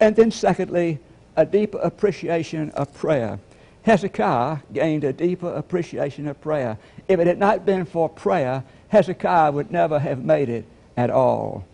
And 0.00 0.16
then 0.16 0.32
secondly, 0.32 0.98
a 1.36 1.46
deeper 1.46 1.78
appreciation 1.78 2.70
of 2.70 2.92
prayer. 2.94 3.38
Hezekiah 3.82 4.58
gained 4.72 5.04
a 5.04 5.12
deeper 5.12 5.54
appreciation 5.54 6.26
of 6.26 6.40
prayer. 6.40 6.76
If 7.06 7.20
it 7.20 7.28
had 7.28 7.38
not 7.38 7.64
been 7.64 7.84
for 7.84 8.08
prayer, 8.08 8.64
Hezekiah 8.88 9.52
would 9.52 9.70
never 9.70 10.00
have 10.00 10.24
made 10.24 10.48
it 10.48 10.64
at 10.96 11.10
all. 11.10 11.64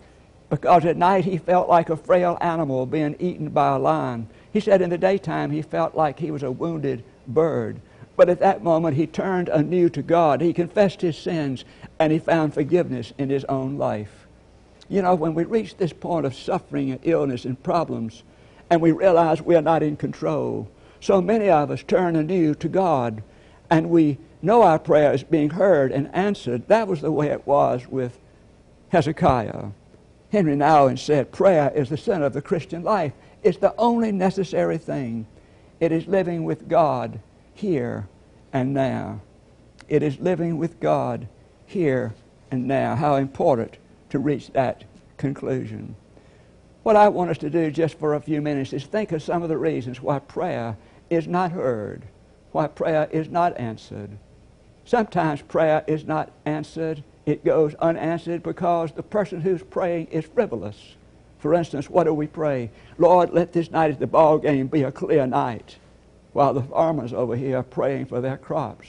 Because 0.50 0.84
at 0.84 0.98
night 0.98 1.24
he 1.24 1.38
felt 1.38 1.70
like 1.70 1.88
a 1.88 1.96
frail 1.96 2.36
animal 2.42 2.84
being 2.84 3.16
eaten 3.18 3.48
by 3.48 3.74
a 3.74 3.78
lion. 3.78 4.26
He 4.52 4.60
said 4.60 4.82
in 4.82 4.90
the 4.90 4.98
daytime 4.98 5.50
he 5.50 5.62
felt 5.62 5.94
like 5.94 6.18
he 6.18 6.30
was 6.30 6.42
a 6.42 6.50
wounded 6.50 7.04
bird. 7.32 7.80
But 8.16 8.28
at 8.28 8.40
that 8.40 8.62
moment, 8.62 8.96
he 8.96 9.06
turned 9.06 9.48
anew 9.48 9.88
to 9.90 10.02
God. 10.02 10.40
He 10.40 10.52
confessed 10.52 11.00
his 11.00 11.16
sins 11.16 11.64
and 11.98 12.12
he 12.12 12.18
found 12.18 12.52
forgiveness 12.52 13.12
in 13.16 13.30
his 13.30 13.44
own 13.44 13.78
life. 13.78 14.26
You 14.88 15.02
know, 15.02 15.14
when 15.14 15.34
we 15.34 15.44
reach 15.44 15.76
this 15.76 15.92
point 15.92 16.26
of 16.26 16.34
suffering 16.34 16.90
and 16.90 17.00
illness 17.02 17.44
and 17.44 17.62
problems, 17.62 18.22
and 18.68 18.80
we 18.80 18.92
realize 18.92 19.40
we 19.40 19.56
are 19.56 19.62
not 19.62 19.82
in 19.82 19.96
control, 19.96 20.68
so 21.00 21.20
many 21.20 21.48
of 21.48 21.70
us 21.70 21.82
turn 21.82 22.16
anew 22.16 22.54
to 22.56 22.68
God 22.68 23.22
and 23.70 23.88
we 23.88 24.18
know 24.42 24.62
our 24.62 24.78
prayer 24.78 25.12
is 25.12 25.22
being 25.22 25.50
heard 25.50 25.92
and 25.92 26.12
answered. 26.14 26.66
That 26.68 26.88
was 26.88 27.00
the 27.00 27.12
way 27.12 27.28
it 27.28 27.46
was 27.46 27.86
with 27.86 28.18
Hezekiah. 28.88 29.66
Henry 30.32 30.56
Nouwen 30.56 30.98
said, 30.98 31.32
Prayer 31.32 31.72
is 31.74 31.88
the 31.88 31.96
center 31.96 32.26
of 32.26 32.32
the 32.32 32.42
Christian 32.42 32.82
life. 32.82 33.12
It's 33.42 33.58
the 33.58 33.74
only 33.78 34.12
necessary 34.12 34.78
thing. 34.78 35.26
It 35.80 35.92
is 35.92 36.06
living 36.06 36.44
with 36.44 36.68
God 36.68 37.20
here 37.54 38.06
and 38.52 38.74
now. 38.74 39.22
It 39.88 40.02
is 40.02 40.20
living 40.20 40.58
with 40.58 40.78
God 40.78 41.26
here 41.66 42.14
and 42.50 42.68
now. 42.68 42.94
How 42.94 43.16
important 43.16 43.78
to 44.10 44.18
reach 44.18 44.52
that 44.52 44.84
conclusion. 45.16 45.96
What 46.82 46.96
I 46.96 47.08
want 47.08 47.30
us 47.30 47.38
to 47.38 47.50
do 47.50 47.70
just 47.70 47.98
for 47.98 48.14
a 48.14 48.20
few 48.20 48.40
minutes 48.40 48.72
is 48.72 48.84
think 48.84 49.12
of 49.12 49.22
some 49.22 49.42
of 49.42 49.48
the 49.48 49.58
reasons 49.58 50.00
why 50.00 50.18
prayer 50.18 50.76
is 51.08 51.26
not 51.26 51.52
heard, 51.52 52.04
why 52.52 52.66
prayer 52.66 53.08
is 53.10 53.28
not 53.28 53.58
answered. 53.58 54.10
Sometimes 54.84 55.42
prayer 55.42 55.84
is 55.86 56.04
not 56.04 56.30
answered, 56.44 57.04
it 57.26 57.44
goes 57.44 57.74
unanswered 57.74 58.42
because 58.42 58.92
the 58.92 59.02
person 59.02 59.40
who's 59.40 59.62
praying 59.62 60.06
is 60.06 60.24
frivolous. 60.24 60.96
For 61.40 61.54
instance, 61.54 61.88
what 61.88 62.04
do 62.04 62.14
we 62.14 62.26
pray? 62.26 62.70
Lord, 62.98 63.30
let 63.30 63.52
this 63.52 63.70
night 63.70 63.90
at 63.90 63.98
the 63.98 64.06
ball 64.06 64.38
game 64.38 64.68
be 64.68 64.82
a 64.82 64.92
clear 64.92 65.26
night 65.26 65.76
while 66.32 66.54
the 66.54 66.62
farmers 66.62 67.12
over 67.12 67.34
here 67.34 67.58
are 67.58 67.62
praying 67.62 68.06
for 68.06 68.20
their 68.20 68.36
crops, 68.36 68.86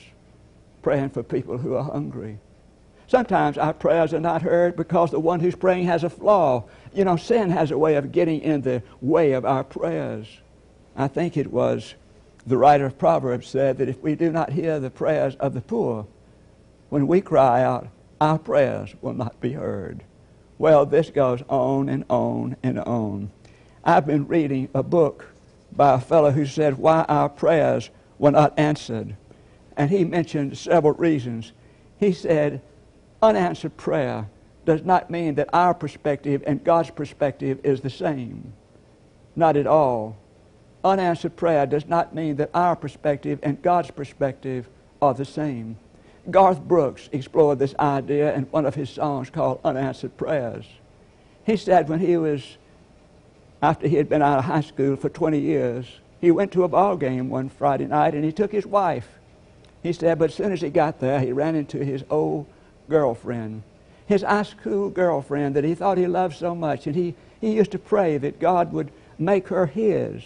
praying 0.81 1.09
for 1.09 1.23
people 1.23 1.57
who 1.57 1.75
are 1.75 1.83
hungry. 1.83 2.37
Sometimes 3.07 3.57
our 3.57 3.73
prayers 3.73 4.13
are 4.13 4.19
not 4.19 4.41
heard 4.41 4.75
because 4.75 5.11
the 5.11 5.19
one 5.19 5.39
who's 5.39 5.55
praying 5.55 5.85
has 5.85 6.03
a 6.03 6.09
flaw. 6.09 6.65
You 6.93 7.05
know, 7.05 7.15
sin 7.15 7.49
has 7.49 7.71
a 7.71 7.77
way 7.77 7.95
of 7.95 8.11
getting 8.11 8.41
in 8.41 8.61
the 8.61 8.83
way 9.01 9.31
of 9.31 9.45
our 9.45 9.63
prayers. 9.63 10.27
I 10.95 11.07
think 11.07 11.35
it 11.35 11.51
was 11.51 11.95
the 12.45 12.57
writer 12.57 12.85
of 12.85 12.97
Proverbs 12.97 13.47
said 13.47 13.77
that 13.77 13.89
if 13.89 14.01
we 14.01 14.15
do 14.15 14.31
not 14.31 14.51
hear 14.51 14.79
the 14.79 14.89
prayers 14.89 15.35
of 15.35 15.53
the 15.53 15.61
poor, 15.61 16.05
when 16.89 17.07
we 17.07 17.21
cry 17.21 17.63
out, 17.63 17.87
our 18.19 18.37
prayers 18.37 18.93
will 19.01 19.13
not 19.13 19.39
be 19.39 19.53
heard. 19.53 20.03
Well, 20.61 20.85
this 20.85 21.09
goes 21.09 21.41
on 21.49 21.89
and 21.89 22.05
on 22.07 22.55
and 22.61 22.77
on. 22.77 23.31
I've 23.83 24.05
been 24.05 24.27
reading 24.27 24.69
a 24.75 24.83
book 24.83 25.25
by 25.71 25.95
a 25.95 25.99
fellow 25.99 26.29
who 26.29 26.45
said 26.45 26.77
why 26.77 27.03
our 27.09 27.29
prayers 27.29 27.89
were 28.19 28.29
not 28.29 28.59
answered. 28.59 29.15
And 29.75 29.89
he 29.89 30.05
mentioned 30.05 30.55
several 30.55 30.93
reasons. 30.93 31.51
He 31.97 32.13
said, 32.13 32.61
unanswered 33.23 33.75
prayer 33.75 34.29
does 34.63 34.83
not 34.83 35.09
mean 35.09 35.33
that 35.33 35.49
our 35.51 35.73
perspective 35.73 36.43
and 36.45 36.63
God's 36.63 36.91
perspective 36.91 37.59
is 37.63 37.81
the 37.81 37.89
same. 37.89 38.53
Not 39.35 39.57
at 39.57 39.65
all. 39.65 40.15
Unanswered 40.83 41.37
prayer 41.37 41.65
does 41.65 41.87
not 41.87 42.13
mean 42.13 42.35
that 42.35 42.51
our 42.53 42.75
perspective 42.75 43.39
and 43.41 43.59
God's 43.63 43.89
perspective 43.89 44.69
are 45.01 45.15
the 45.15 45.25
same. 45.25 45.77
Garth 46.29 46.61
Brooks 46.61 47.09
explored 47.11 47.59
this 47.59 47.73
idea 47.79 48.33
in 48.35 48.43
one 48.43 48.65
of 48.65 48.75
his 48.75 48.89
songs 48.89 49.29
called 49.29 49.59
Unanswered 49.63 50.17
Prayers. 50.17 50.65
He 51.45 51.57
said 51.57 51.89
when 51.89 51.99
he 51.99 52.17
was 52.17 52.57
after 53.61 53.87
he 53.87 53.95
had 53.95 54.09
been 54.09 54.21
out 54.21 54.39
of 54.39 54.45
high 54.45 54.61
school 54.61 54.95
for 54.95 55.09
20 55.09 55.39
years, 55.39 55.85
he 56.19 56.31
went 56.31 56.51
to 56.51 56.63
a 56.63 56.67
ball 56.67 56.97
game 56.97 57.29
one 57.29 57.49
Friday 57.49 57.85
night 57.85 58.13
and 58.13 58.23
he 58.23 58.31
took 58.31 58.51
his 58.51 58.65
wife. 58.65 59.07
He 59.83 59.93
said, 59.93 60.19
but 60.19 60.29
as 60.29 60.35
soon 60.35 60.51
as 60.51 60.61
he 60.61 60.69
got 60.69 60.99
there, 60.99 61.19
he 61.19 61.31
ran 61.31 61.55
into 61.55 61.83
his 61.83 62.03
old 62.09 62.45
girlfriend, 62.89 63.63
his 64.05 64.21
high 64.21 64.43
school 64.43 64.89
girlfriend 64.89 65.55
that 65.55 65.63
he 65.63 65.73
thought 65.73 65.97
he 65.97 66.07
loved 66.07 66.37
so 66.37 66.53
much. 66.53 66.85
And 66.85 66.95
he, 66.95 67.15
he 67.39 67.53
used 67.53 67.71
to 67.71 67.79
pray 67.79 68.17
that 68.19 68.39
God 68.39 68.71
would 68.73 68.91
make 69.17 69.47
her 69.47 69.65
his. 69.65 70.23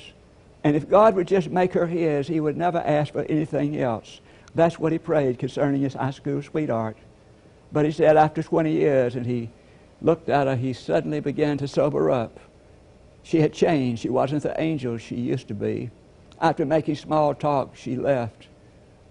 And 0.64 0.76
if 0.76 0.90
God 0.90 1.16
would 1.16 1.28
just 1.28 1.50
make 1.50 1.74
her 1.74 1.88
his, 1.88 2.28
he 2.28 2.40
would 2.40 2.58
never 2.58 2.80
ask 2.80 3.14
for 3.14 3.24
anything 3.24 3.80
else. 3.80 4.20
That's 4.56 4.80
what 4.80 4.94
he 4.94 4.98
prayed 4.98 5.38
concerning 5.38 5.82
his 5.82 5.94
high 5.94 6.12
school 6.12 6.42
sweetheart. 6.42 6.98
But 7.72 7.86
he 7.86 7.92
said 7.92 8.16
after 8.16 8.42
20 8.42 8.72
years, 8.72 9.16
and 9.16 9.26
he 9.26 9.50
looked 10.02 10.30
at 10.30 10.48
her, 10.48 10.56
he 10.56 10.72
suddenly 10.72 11.20
began 11.20 11.58
to 11.58 11.68
sober 11.68 12.10
up. 12.10 12.40
She 13.22 13.42
had 13.42 13.54
changed. 13.54 14.02
She 14.02 14.10
wasn't 14.10 14.44
the 14.44 14.60
angel 14.60 14.98
she 14.98 15.16
used 15.16 15.50
to 15.50 15.54
be. 15.54 15.90
After 16.40 16.66
making 16.66 16.96
small 16.96 17.34
talk, 17.34 17.76
she 17.76 17.96
left. 17.96 18.48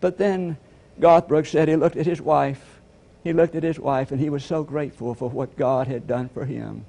But 0.01 0.19
then 0.19 0.57
Garth 1.01 1.29
Brooks 1.29 1.51
said 1.51 1.69
he 1.69 1.77
looked 1.77 1.97
at 1.97 2.07
his 2.07 2.21
wife. 2.21 2.81
He 3.23 3.33
looked 3.33 3.55
at 3.55 3.63
his 3.63 3.79
wife 3.79 4.13
and 4.13 4.21
he 4.21 4.31
was 4.31 4.45
so 4.45 4.63
grateful 4.63 5.15
for 5.15 5.29
what 5.29 5.57
God 5.57 5.89
had 5.89 6.07
done 6.07 6.29
for 6.29 6.45
him. 6.45 6.85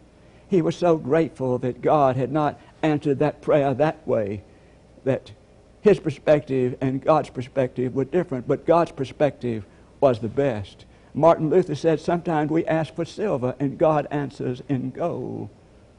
He 0.48 0.62
was 0.62 0.76
so 0.76 0.98
grateful 0.98 1.58
that 1.60 1.82
God 1.82 2.15
had 2.15 2.32
not 2.32 2.60
answered 2.84 3.20
that 3.20 3.41
prayer 3.41 3.74
that 3.74 4.08
way, 4.08 4.44
that 5.04 5.32
his 5.86 6.00
perspective 6.00 6.76
and 6.82 7.00
God's 7.00 7.30
perspective 7.30 7.93
were 7.93 8.06
different, 8.06 8.48
but 8.48 8.65
God's 8.65 8.91
perspective 8.91 9.67
was 10.02 10.19
the 10.19 10.28
best. 10.28 10.84
Martin 11.13 11.52
Luther 11.52 11.76
said 11.76 12.00
sometimes 12.00 12.50
we 12.50 12.65
ask 12.65 12.95
for 12.95 13.06
silver 13.06 13.54
and 13.60 13.78
God 13.78 14.08
answers 14.10 14.63
in 14.67 14.89
gold 14.89 15.48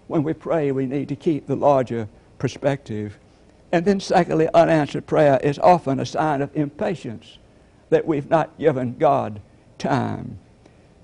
when 0.08 0.24
we 0.24 0.32
pray, 0.32 0.72
we 0.72 0.86
need 0.86 1.08
to 1.08 1.14
keep 1.14 1.46
the 1.46 1.54
larger 1.54 2.08
perspective. 2.36 3.16
And 3.70 3.84
then, 3.84 4.00
secondly, 4.00 4.48
unanswered 4.52 5.06
prayer 5.06 5.38
is 5.40 5.56
often 5.60 6.00
a 6.00 6.06
sign 6.06 6.42
of 6.42 6.56
impatience 6.56 7.38
that 7.90 8.08
we've 8.08 8.28
not 8.28 8.58
given 8.58 8.96
God 8.98 9.40
time. 9.78 10.40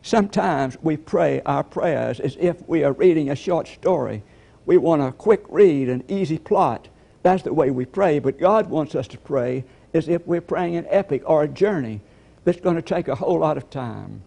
Sometimes 0.03 0.77
we 0.83 0.97
pray 0.97 1.41
our 1.47 1.63
prayers 1.63 2.19
as 2.19 2.37
if 2.41 2.69
we 2.69 2.83
are 2.83 2.93
reading 2.93 3.31
a 3.31 3.37
short 3.37 3.69
story. 3.69 4.25
We 4.67 4.77
want 4.77 5.03
a 5.03 5.13
quick 5.13 5.45
read, 5.49 5.89
an 5.89 6.03
easy 6.09 6.39
plot. 6.39 6.89
That's 7.23 7.43
the 7.43 7.55
way 7.55 7.71
we 7.71 7.85
pray. 7.85 8.19
But 8.19 8.39
God 8.39 8.69
wants 8.69 8.95
us 8.95 9.09
to 9.09 9.19
pray 9.19 9.65
as 9.95 10.09
if 10.09 10.27
we're 10.27 10.41
praying 10.41 10.77
an 10.77 10.87
epic 10.89 11.23
or 11.27 11.43
a 11.43 11.49
journey 11.49 12.01
that's 12.45 12.61
going 12.61 12.77
to 12.77 12.83
take 12.83 13.09
a 13.09 13.15
whole 13.15 13.39
lot 13.39 13.57
of 13.57 13.71
time. 13.71 14.23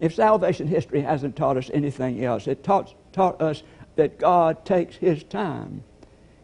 If 0.00 0.14
salvation 0.14 0.66
history 0.66 1.02
hasn't 1.02 1.36
taught 1.36 1.56
us 1.56 1.70
anything 1.72 2.24
else, 2.24 2.48
it 2.48 2.64
taught, 2.64 2.94
taught 3.12 3.40
us 3.40 3.62
that 3.94 4.18
God 4.18 4.64
takes 4.64 4.96
His 4.96 5.22
time. 5.22 5.84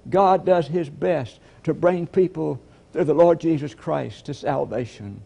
God 0.08 0.46
does 0.46 0.68
His 0.68 0.88
best 0.88 1.40
to 1.64 1.74
bring 1.74 2.06
people 2.06 2.60
through 2.92 3.04
the 3.04 3.14
Lord 3.14 3.40
Jesus 3.40 3.74
Christ 3.74 4.26
to 4.26 4.34
salvation. 4.34 5.22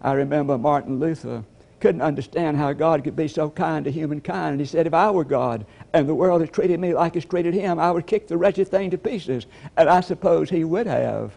I 0.00 0.12
remember 0.12 0.56
Martin 0.56 1.00
Luther 1.00 1.44
couldn't 1.82 2.00
understand 2.00 2.56
how 2.56 2.72
God 2.72 3.02
could 3.02 3.16
be 3.16 3.26
so 3.26 3.50
kind 3.50 3.84
to 3.84 3.90
humankind. 3.90 4.52
And 4.52 4.60
he 4.60 4.66
said, 4.66 4.86
if 4.86 4.94
I 4.94 5.10
were 5.10 5.24
God 5.24 5.66
and 5.92 6.08
the 6.08 6.14
world 6.14 6.40
had 6.40 6.52
treated 6.52 6.78
me 6.78 6.94
like 6.94 7.16
it's 7.16 7.26
treated 7.26 7.54
him, 7.54 7.80
I 7.80 7.90
would 7.90 8.06
kick 8.06 8.28
the 8.28 8.38
wretched 8.38 8.68
thing 8.68 8.90
to 8.90 8.98
pieces. 8.98 9.46
And 9.76 9.90
I 9.90 10.00
suppose 10.00 10.48
he 10.48 10.62
would 10.62 10.86
have. 10.86 11.32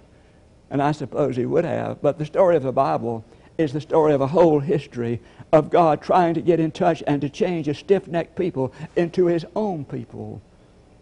And 0.70 0.84
I 0.84 0.92
suppose 0.92 1.36
he 1.36 1.48
would 1.48 1.66
have. 1.66 2.00
But 2.00 2.20
the 2.20 2.28
story 2.28 2.56
of 2.56 2.62
the 2.62 2.72
Bible 2.72 3.26
is 3.58 3.74
the 3.74 3.82
story 3.82 4.14
of 4.14 4.22
a 4.22 4.28
whole 4.28 4.60
history 4.60 5.20
of 5.52 5.72
God 5.72 6.04
trying 6.04 6.36
to 6.36 6.42
get 6.42 6.60
in 6.60 6.70
touch 6.70 7.02
and 7.08 7.22
to 7.22 7.30
change 7.30 7.68
a 7.68 7.74
stiff 7.74 8.08
necked 8.08 8.36
people 8.36 8.72
into 8.96 9.26
his 9.26 9.48
own 9.56 9.84
people. 9.84 10.44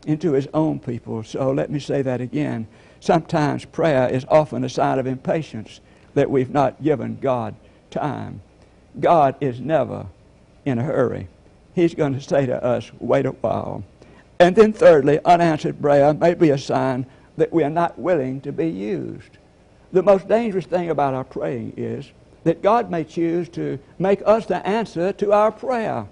Into 0.07 0.31
his 0.31 0.47
own 0.53 0.79
people. 0.79 1.21
So 1.23 1.51
let 1.51 1.69
me 1.69 1.81
say 1.81 2.01
that 2.01 2.21
again. 2.21 2.65
Sometimes 3.01 3.65
prayer 3.65 4.07
is 4.07 4.25
often 4.29 4.63
a 4.63 4.69
sign 4.69 4.99
of 4.99 5.05
impatience 5.05 5.81
that 6.13 6.31
we've 6.31 6.51
not 6.51 6.81
given 6.81 7.17
God 7.19 7.55
time. 7.91 8.41
God 8.99 9.35
is 9.41 9.59
never 9.59 10.07
in 10.65 10.79
a 10.79 10.83
hurry. 10.83 11.27
He's 11.73 11.95
going 11.95 12.13
to 12.13 12.21
say 12.21 12.45
to 12.45 12.63
us, 12.63 12.91
wait 12.99 13.25
a 13.25 13.31
while. 13.31 13.83
And 14.39 14.55
then, 14.55 14.73
thirdly, 14.73 15.19
unanswered 15.25 15.81
prayer 15.81 16.13
may 16.13 16.33
be 16.33 16.49
a 16.49 16.57
sign 16.57 17.05
that 17.37 17.51
we 17.51 17.63
are 17.63 17.69
not 17.69 17.97
willing 17.97 18.41
to 18.41 18.51
be 18.51 18.67
used. 18.67 19.37
The 19.91 20.03
most 20.03 20.27
dangerous 20.27 20.65
thing 20.65 20.89
about 20.89 21.13
our 21.13 21.23
praying 21.23 21.73
is 21.77 22.11
that 22.43 22.61
God 22.61 22.91
may 22.91 23.03
choose 23.03 23.49
to 23.49 23.79
make 23.97 24.21
us 24.25 24.45
the 24.45 24.65
answer 24.67 25.13
to 25.13 25.31
our 25.31 25.51
prayer. 25.51 26.07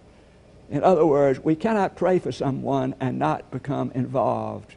In 0.69 0.83
other 0.83 1.05
words, 1.05 1.39
we 1.39 1.55
cannot 1.55 1.95
pray 1.95 2.19
for 2.19 2.31
someone 2.31 2.95
and 2.99 3.19
not 3.19 3.51
become 3.51 3.91
involved. 3.93 4.75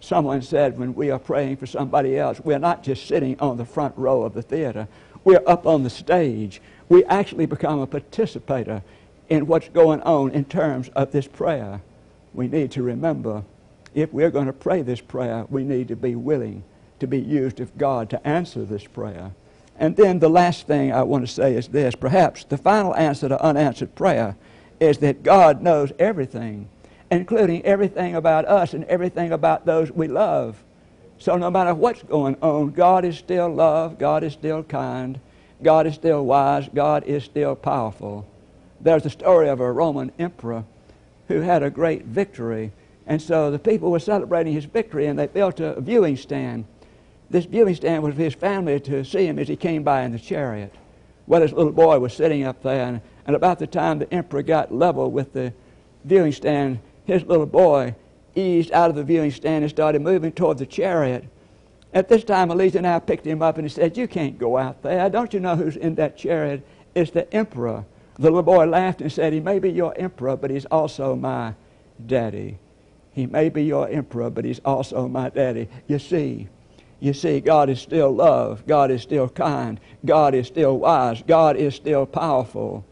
Someone 0.00 0.42
said 0.42 0.78
when 0.78 0.94
we 0.94 1.10
are 1.10 1.18
praying 1.18 1.56
for 1.56 1.66
somebody 1.66 2.16
else, 2.16 2.40
we're 2.40 2.60
not 2.60 2.84
just 2.84 3.06
sitting 3.06 3.38
on 3.40 3.56
the 3.56 3.64
front 3.64 3.96
row 3.98 4.22
of 4.22 4.34
the 4.34 4.42
theater, 4.42 4.86
we're 5.24 5.42
up 5.46 5.66
on 5.66 5.82
the 5.82 5.90
stage. 5.90 6.62
We 6.88 7.04
actually 7.04 7.46
become 7.46 7.80
a 7.80 7.86
participator 7.86 8.82
in 9.28 9.46
what's 9.46 9.68
going 9.68 10.00
on 10.02 10.30
in 10.30 10.44
terms 10.44 10.88
of 10.96 11.12
this 11.12 11.26
prayer. 11.26 11.82
We 12.32 12.48
need 12.48 12.70
to 12.72 12.82
remember 12.82 13.44
if 13.94 14.12
we're 14.12 14.30
going 14.30 14.46
to 14.46 14.52
pray 14.52 14.82
this 14.82 15.00
prayer, 15.00 15.44
we 15.50 15.64
need 15.64 15.88
to 15.88 15.96
be 15.96 16.14
willing 16.14 16.64
to 17.00 17.06
be 17.06 17.20
used 17.20 17.60
of 17.60 17.76
God 17.78 18.10
to 18.10 18.26
answer 18.26 18.64
this 18.64 18.84
prayer. 18.84 19.32
And 19.78 19.96
then 19.96 20.18
the 20.18 20.28
last 20.28 20.66
thing 20.66 20.92
I 20.92 21.02
want 21.02 21.26
to 21.26 21.32
say 21.32 21.54
is 21.54 21.68
this 21.68 21.94
perhaps 21.94 22.44
the 22.44 22.56
final 22.56 22.94
answer 22.96 23.28
to 23.28 23.42
unanswered 23.42 23.94
prayer 23.94 24.36
is 24.80 24.98
that 24.98 25.22
God 25.22 25.62
knows 25.62 25.92
everything, 25.98 26.68
including 27.10 27.64
everything 27.64 28.14
about 28.14 28.44
us 28.46 28.74
and 28.74 28.84
everything 28.84 29.32
about 29.32 29.66
those 29.66 29.90
we 29.90 30.08
love. 30.08 30.62
So 31.18 31.36
no 31.36 31.50
matter 31.50 31.74
what's 31.74 32.02
going 32.02 32.36
on, 32.40 32.70
God 32.70 33.04
is 33.04 33.18
still 33.18 33.48
love, 33.48 33.98
God 33.98 34.22
is 34.24 34.32
still 34.32 34.62
kind, 34.62 35.20
God 35.62 35.86
is 35.86 35.94
still 35.94 36.24
wise, 36.24 36.68
God 36.72 37.04
is 37.04 37.24
still 37.24 37.56
powerful. 37.56 38.26
There's 38.80 39.06
a 39.06 39.10
story 39.10 39.48
of 39.48 39.60
a 39.60 39.72
Roman 39.72 40.12
emperor 40.18 40.64
who 41.26 41.40
had 41.40 41.62
a 41.62 41.70
great 41.70 42.04
victory. 42.04 42.72
And 43.06 43.20
so 43.20 43.50
the 43.50 43.58
people 43.58 43.90
were 43.90 43.98
celebrating 43.98 44.52
his 44.52 44.66
victory 44.66 45.06
and 45.06 45.18
they 45.18 45.26
built 45.26 45.60
a 45.60 45.80
viewing 45.80 46.16
stand. 46.16 46.64
This 47.30 47.44
viewing 47.44 47.74
stand 47.74 48.02
was 48.02 48.14
for 48.14 48.22
his 48.22 48.34
family 48.34 48.80
to 48.80 49.04
see 49.04 49.26
him 49.26 49.38
as 49.38 49.48
he 49.48 49.56
came 49.56 49.82
by 49.82 50.02
in 50.02 50.12
the 50.12 50.18
chariot. 50.18 50.74
Well, 51.26 51.42
his 51.42 51.52
little 51.52 51.72
boy 51.72 51.98
was 51.98 52.14
sitting 52.14 52.44
up 52.44 52.62
there, 52.62 52.86
and, 52.86 53.02
and 53.26 53.36
about 53.36 53.58
the 53.58 53.66
time 53.66 53.98
the 53.98 54.12
emperor 54.12 54.42
got 54.42 54.72
level 54.72 55.10
with 55.10 55.34
the 55.34 55.52
viewing 56.04 56.32
stand, 56.32 56.78
his 57.04 57.22
little 57.24 57.44
boy 57.44 57.94
eased 58.34 58.72
out 58.72 58.88
of 58.88 58.96
the 58.96 59.04
viewing 59.04 59.30
stand 59.30 59.62
and 59.62 59.70
started 59.70 60.00
moving 60.00 60.32
toward 60.32 60.56
the 60.56 60.64
chariot. 60.64 61.24
At 61.92 62.08
this 62.08 62.24
time, 62.24 62.50
Eliza 62.50 62.86
I 62.86 62.98
picked 62.98 63.26
him 63.26 63.42
up 63.42 63.56
and 63.56 63.64
he 63.64 63.68
said, 63.68 63.96
You 63.96 64.06
can't 64.06 64.38
go 64.38 64.58
out 64.58 64.82
there. 64.82 65.08
Don't 65.08 65.32
you 65.32 65.40
know 65.40 65.56
who's 65.56 65.76
in 65.76 65.94
that 65.94 66.16
chariot? 66.16 66.66
It's 66.94 67.10
the 67.10 67.32
emperor. 67.32 67.84
The 68.16 68.24
little 68.24 68.42
boy 68.42 68.66
laughed 68.66 69.00
and 69.00 69.10
said, 69.10 69.32
He 69.32 69.40
may 69.40 69.58
be 69.58 69.70
your 69.70 69.96
emperor, 69.96 70.36
but 70.36 70.50
he's 70.50 70.66
also 70.66 71.16
my 71.16 71.54
daddy. 72.04 72.58
He 73.12 73.26
may 73.26 73.48
be 73.48 73.64
your 73.64 73.88
emperor, 73.88 74.30
but 74.30 74.44
he's 74.44 74.60
also 74.64 75.08
my 75.08 75.30
daddy. 75.30 75.68
You 75.86 75.98
see, 75.98 76.48
you 77.00 77.12
see, 77.12 77.40
God 77.40 77.70
is 77.70 77.80
still 77.80 78.14
love. 78.14 78.66
God 78.66 78.90
is 78.90 79.02
still 79.02 79.28
kind. 79.28 79.80
God 80.04 80.34
is 80.34 80.46
still 80.46 80.78
wise. 80.78 81.22
God 81.22 81.56
is 81.56 81.74
still 81.74 82.06
powerful. 82.06 82.84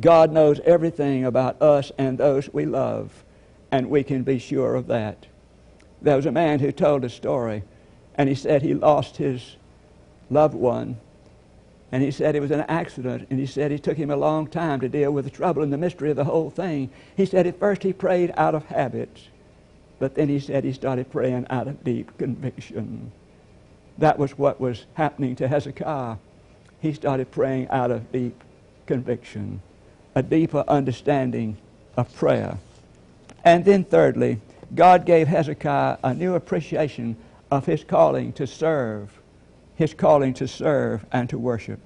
God 0.00 0.32
knows 0.32 0.60
everything 0.60 1.24
about 1.24 1.60
us 1.62 1.92
and 1.98 2.18
those 2.18 2.52
we 2.52 2.64
love, 2.64 3.24
and 3.70 3.90
we 3.90 4.02
can 4.02 4.22
be 4.22 4.38
sure 4.38 4.74
of 4.74 4.86
that. 4.88 5.26
There 6.02 6.16
was 6.16 6.26
a 6.26 6.32
man 6.32 6.58
who 6.58 6.72
told 6.72 7.04
a 7.04 7.08
story, 7.08 7.62
and 8.16 8.28
he 8.28 8.34
said 8.34 8.62
he 8.62 8.74
lost 8.74 9.16
his 9.16 9.56
loved 10.30 10.54
one, 10.54 10.96
and 11.92 12.02
he 12.02 12.10
said 12.10 12.34
it 12.34 12.40
was 12.40 12.50
an 12.50 12.64
accident, 12.68 13.26
and 13.30 13.38
he 13.38 13.46
said 13.46 13.70
it 13.70 13.82
took 13.82 13.96
him 13.96 14.10
a 14.10 14.16
long 14.16 14.46
time 14.46 14.80
to 14.80 14.88
deal 14.88 15.12
with 15.12 15.24
the 15.24 15.30
trouble 15.30 15.62
and 15.62 15.72
the 15.72 15.78
mystery 15.78 16.10
of 16.10 16.16
the 16.16 16.24
whole 16.24 16.50
thing. 16.50 16.90
He 17.16 17.26
said 17.26 17.46
at 17.46 17.58
first 17.58 17.82
he 17.82 17.92
prayed 17.92 18.32
out 18.36 18.54
of 18.54 18.64
habit, 18.66 19.28
but 19.98 20.14
then 20.14 20.28
he 20.28 20.40
said 20.40 20.64
he 20.64 20.72
started 20.72 21.10
praying 21.10 21.46
out 21.50 21.68
of 21.68 21.84
deep 21.84 22.16
conviction. 22.18 23.12
That 23.98 24.18
was 24.18 24.36
what 24.36 24.60
was 24.60 24.86
happening 24.94 25.36
to 25.36 25.46
Hezekiah. 25.46 26.16
He 26.80 26.92
started 26.92 27.30
praying 27.30 27.68
out 27.68 27.90
of 27.90 28.10
deep 28.10 28.42
conviction, 28.86 29.62
a 30.14 30.22
deeper 30.22 30.64
understanding 30.66 31.56
of 31.96 32.12
prayer. 32.14 32.58
And 33.44 33.64
then, 33.64 33.84
thirdly, 33.84 34.40
God 34.74 35.06
gave 35.06 35.28
Hezekiah 35.28 35.98
a 36.02 36.14
new 36.14 36.34
appreciation 36.34 37.16
of 37.54 37.66
his 37.66 37.84
calling 37.84 38.32
to 38.32 38.46
serve, 38.46 39.20
his 39.76 39.94
calling 39.94 40.34
to 40.34 40.48
serve 40.48 41.06
and 41.12 41.30
to 41.30 41.38
worship. 41.38 41.80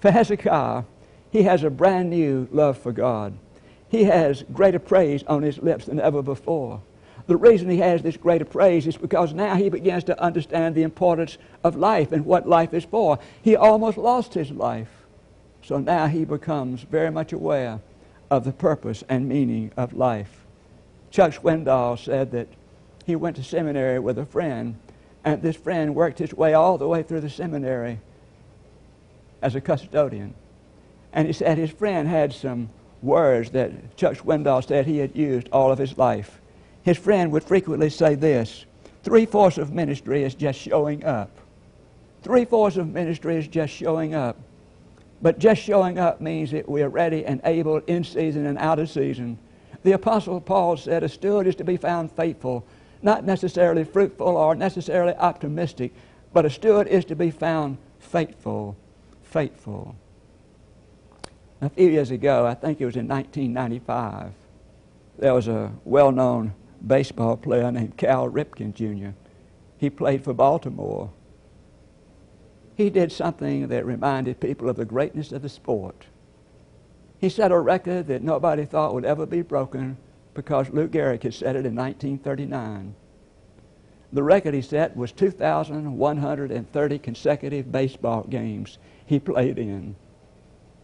For 0.00 0.10
Hezekiah, 0.10 0.84
he 1.30 1.42
has 1.42 1.64
a 1.64 1.70
brand 1.70 2.10
new 2.10 2.48
love 2.52 2.78
for 2.78 2.92
God. 2.92 3.36
He 3.88 4.04
has 4.04 4.44
greater 4.52 4.78
praise 4.78 5.24
on 5.24 5.42
his 5.42 5.58
lips 5.58 5.86
than 5.86 6.00
ever 6.00 6.22
before. 6.22 6.80
The 7.26 7.36
reason 7.36 7.68
he 7.68 7.78
has 7.78 8.02
this 8.02 8.16
greater 8.16 8.44
praise 8.44 8.86
is 8.86 8.96
because 8.96 9.34
now 9.34 9.56
he 9.56 9.68
begins 9.68 10.04
to 10.04 10.20
understand 10.20 10.74
the 10.74 10.82
importance 10.82 11.38
of 11.62 11.76
life 11.76 12.12
and 12.12 12.24
what 12.24 12.48
life 12.48 12.72
is 12.72 12.84
for. 12.84 13.18
He 13.42 13.56
almost 13.56 13.98
lost 13.98 14.34
his 14.34 14.50
life. 14.50 14.90
So 15.62 15.78
now 15.78 16.06
he 16.06 16.24
becomes 16.24 16.82
very 16.82 17.10
much 17.10 17.32
aware 17.32 17.80
of 18.30 18.44
the 18.44 18.52
purpose 18.52 19.04
and 19.08 19.28
meaning 19.28 19.72
of 19.76 19.92
life. 19.92 20.44
Chuck 21.10 21.32
Swindoll 21.32 21.98
said 21.98 22.30
that 22.30 22.48
he 23.04 23.16
went 23.16 23.36
to 23.36 23.44
seminary 23.44 23.98
with 23.98 24.18
a 24.18 24.24
friend, 24.24 24.76
and 25.24 25.42
this 25.42 25.56
friend 25.56 25.94
worked 25.94 26.18
his 26.18 26.32
way 26.34 26.54
all 26.54 26.78
the 26.78 26.88
way 26.88 27.02
through 27.02 27.20
the 27.20 27.30
seminary 27.30 27.98
as 29.42 29.54
a 29.54 29.60
custodian. 29.60 30.34
And 31.12 31.26
he 31.26 31.32
said 31.32 31.58
his 31.58 31.70
friend 31.70 32.08
had 32.08 32.32
some 32.32 32.70
words 33.02 33.50
that 33.50 33.96
Chuck 33.96 34.14
Swindoll 34.16 34.66
said 34.66 34.86
he 34.86 34.98
had 34.98 35.16
used 35.16 35.48
all 35.50 35.72
of 35.72 35.78
his 35.78 35.96
life 35.96 36.40
his 36.82 36.98
friend 36.98 37.30
would 37.32 37.44
frequently 37.44 37.90
say 37.90 38.14
this 38.14 38.64
three 39.02 39.26
fourths 39.26 39.58
of 39.58 39.72
ministry 39.72 40.22
is 40.22 40.34
just 40.34 40.58
showing 40.58 41.04
up. 41.04 41.30
Three 42.22 42.44
fourths 42.44 42.76
of 42.76 42.88
ministry 42.88 43.36
is 43.36 43.48
just 43.48 43.72
showing 43.72 44.14
up. 44.14 44.36
But 45.22 45.38
just 45.38 45.62
showing 45.62 45.98
up 45.98 46.20
means 46.20 46.50
that 46.50 46.68
we 46.68 46.82
are 46.82 46.88
ready 46.88 47.24
and 47.24 47.40
able 47.44 47.78
in 47.78 48.04
season 48.04 48.46
and 48.46 48.58
out 48.58 48.78
of 48.78 48.88
season. 48.88 49.38
The 49.82 49.92
Apostle 49.92 50.40
Paul 50.40 50.76
said 50.76 51.02
a 51.02 51.08
steward 51.08 51.46
is 51.46 51.56
to 51.56 51.64
be 51.64 51.76
found 51.76 52.12
faithful, 52.12 52.64
not 53.02 53.24
necessarily 53.24 53.84
fruitful 53.84 54.36
or 54.36 54.54
necessarily 54.54 55.14
optimistic, 55.14 55.92
but 56.32 56.44
a 56.44 56.50
steward 56.50 56.86
is 56.86 57.04
to 57.06 57.16
be 57.16 57.30
found 57.30 57.78
faithful. 57.98 58.76
Faithful. 59.22 59.94
A 61.60 61.68
few 61.68 61.88
years 61.88 62.10
ago, 62.10 62.46
I 62.46 62.54
think 62.54 62.80
it 62.80 62.86
was 62.86 62.96
in 62.96 63.06
1995, 63.06 64.32
there 65.18 65.34
was 65.34 65.48
a 65.48 65.72
well 65.84 66.10
known 66.10 66.54
baseball 66.86 67.36
player 67.36 67.70
named 67.70 67.96
Cal 67.96 68.28
Ripken 68.28 68.72
Jr. 68.72 69.14
He 69.76 69.90
played 69.90 70.24
for 70.24 70.32
Baltimore. 70.32 71.10
He 72.74 72.88
did 72.88 73.12
something 73.12 73.68
that 73.68 73.84
reminded 73.84 74.40
people 74.40 74.68
of 74.68 74.76
the 74.76 74.86
greatness 74.86 75.32
of 75.32 75.42
the 75.42 75.48
sport. 75.50 76.06
He 77.18 77.28
set 77.28 77.52
a 77.52 77.60
record 77.60 78.06
that 78.06 78.22
nobody 78.22 78.64
thought 78.64 78.94
would 78.94 79.04
ever 79.04 79.26
be 79.26 79.42
broken 79.42 79.98
because 80.34 80.68
Lou 80.70 80.88
Gehrig 80.88 81.22
had 81.22 81.34
set 81.34 81.56
it 81.56 81.66
in 81.66 81.74
1939. 81.74 82.94
The 84.12 84.22
record 84.22 84.54
he 84.54 84.62
set 84.62 84.96
was 84.96 85.12
2,130 85.12 86.98
consecutive 86.98 87.70
baseball 87.70 88.24
games 88.24 88.78
he 89.06 89.20
played 89.20 89.58
in. 89.58 89.94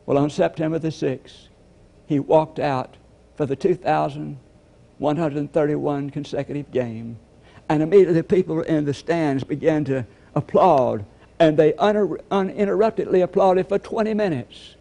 Well, 0.04 0.18
on 0.18 0.28
September 0.30 0.78
the 0.78 0.88
6th, 0.88 1.48
he 2.06 2.20
walked 2.20 2.60
out 2.60 2.96
for 3.36 3.46
the 3.46 3.56
2,131 3.56 6.10
consecutive 6.10 6.70
game. 6.70 7.16
And 7.68 7.82
immediately 7.82 8.22
people 8.22 8.62
in 8.62 8.84
the 8.84 8.94
stands 8.94 9.42
began 9.42 9.84
to 9.86 10.06
applaud, 10.36 11.04
and 11.40 11.56
they 11.56 11.74
un- 11.74 12.18
uninterruptedly 12.30 13.22
applauded 13.22 13.66
for 13.68 13.80
20 13.80 14.14
minutes. 14.14 14.76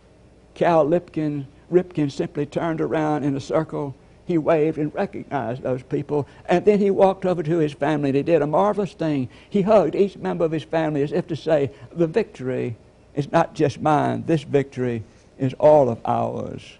Cal 0.53 0.85
Lipkin, 0.85 1.47
Ripken 1.71 2.11
simply 2.11 2.45
turned 2.45 2.79
around 2.79 3.23
in 3.23 3.35
a 3.35 3.39
circle. 3.39 3.95
He 4.25 4.37
waved 4.39 4.79
and 4.79 4.93
recognized 4.93 5.61
those 5.61 5.83
people, 5.83 6.27
and 6.47 6.65
then 6.65 6.79
he 6.79 6.89
walked 6.89 7.25
over 7.25 7.43
to 7.43 7.59
his 7.59 7.73
family 7.73 8.09
and 8.09 8.17
he 8.17 8.23
did 8.23 8.41
a 8.41 8.47
marvelous 8.47 8.93
thing. 8.93 9.29
He 9.49 9.61
hugged 9.61 9.95
each 9.95 10.17
member 10.17 10.45
of 10.45 10.51
his 10.51 10.63
family 10.63 11.03
as 11.03 11.11
if 11.11 11.27
to 11.27 11.35
say, 11.35 11.71
The 11.93 12.07
victory 12.07 12.75
is 13.13 13.31
not 13.31 13.53
just 13.53 13.79
mine, 13.79 14.23
this 14.25 14.43
victory 14.43 15.03
is 15.37 15.53
all 15.59 15.89
of 15.89 15.99
ours. 16.05 16.77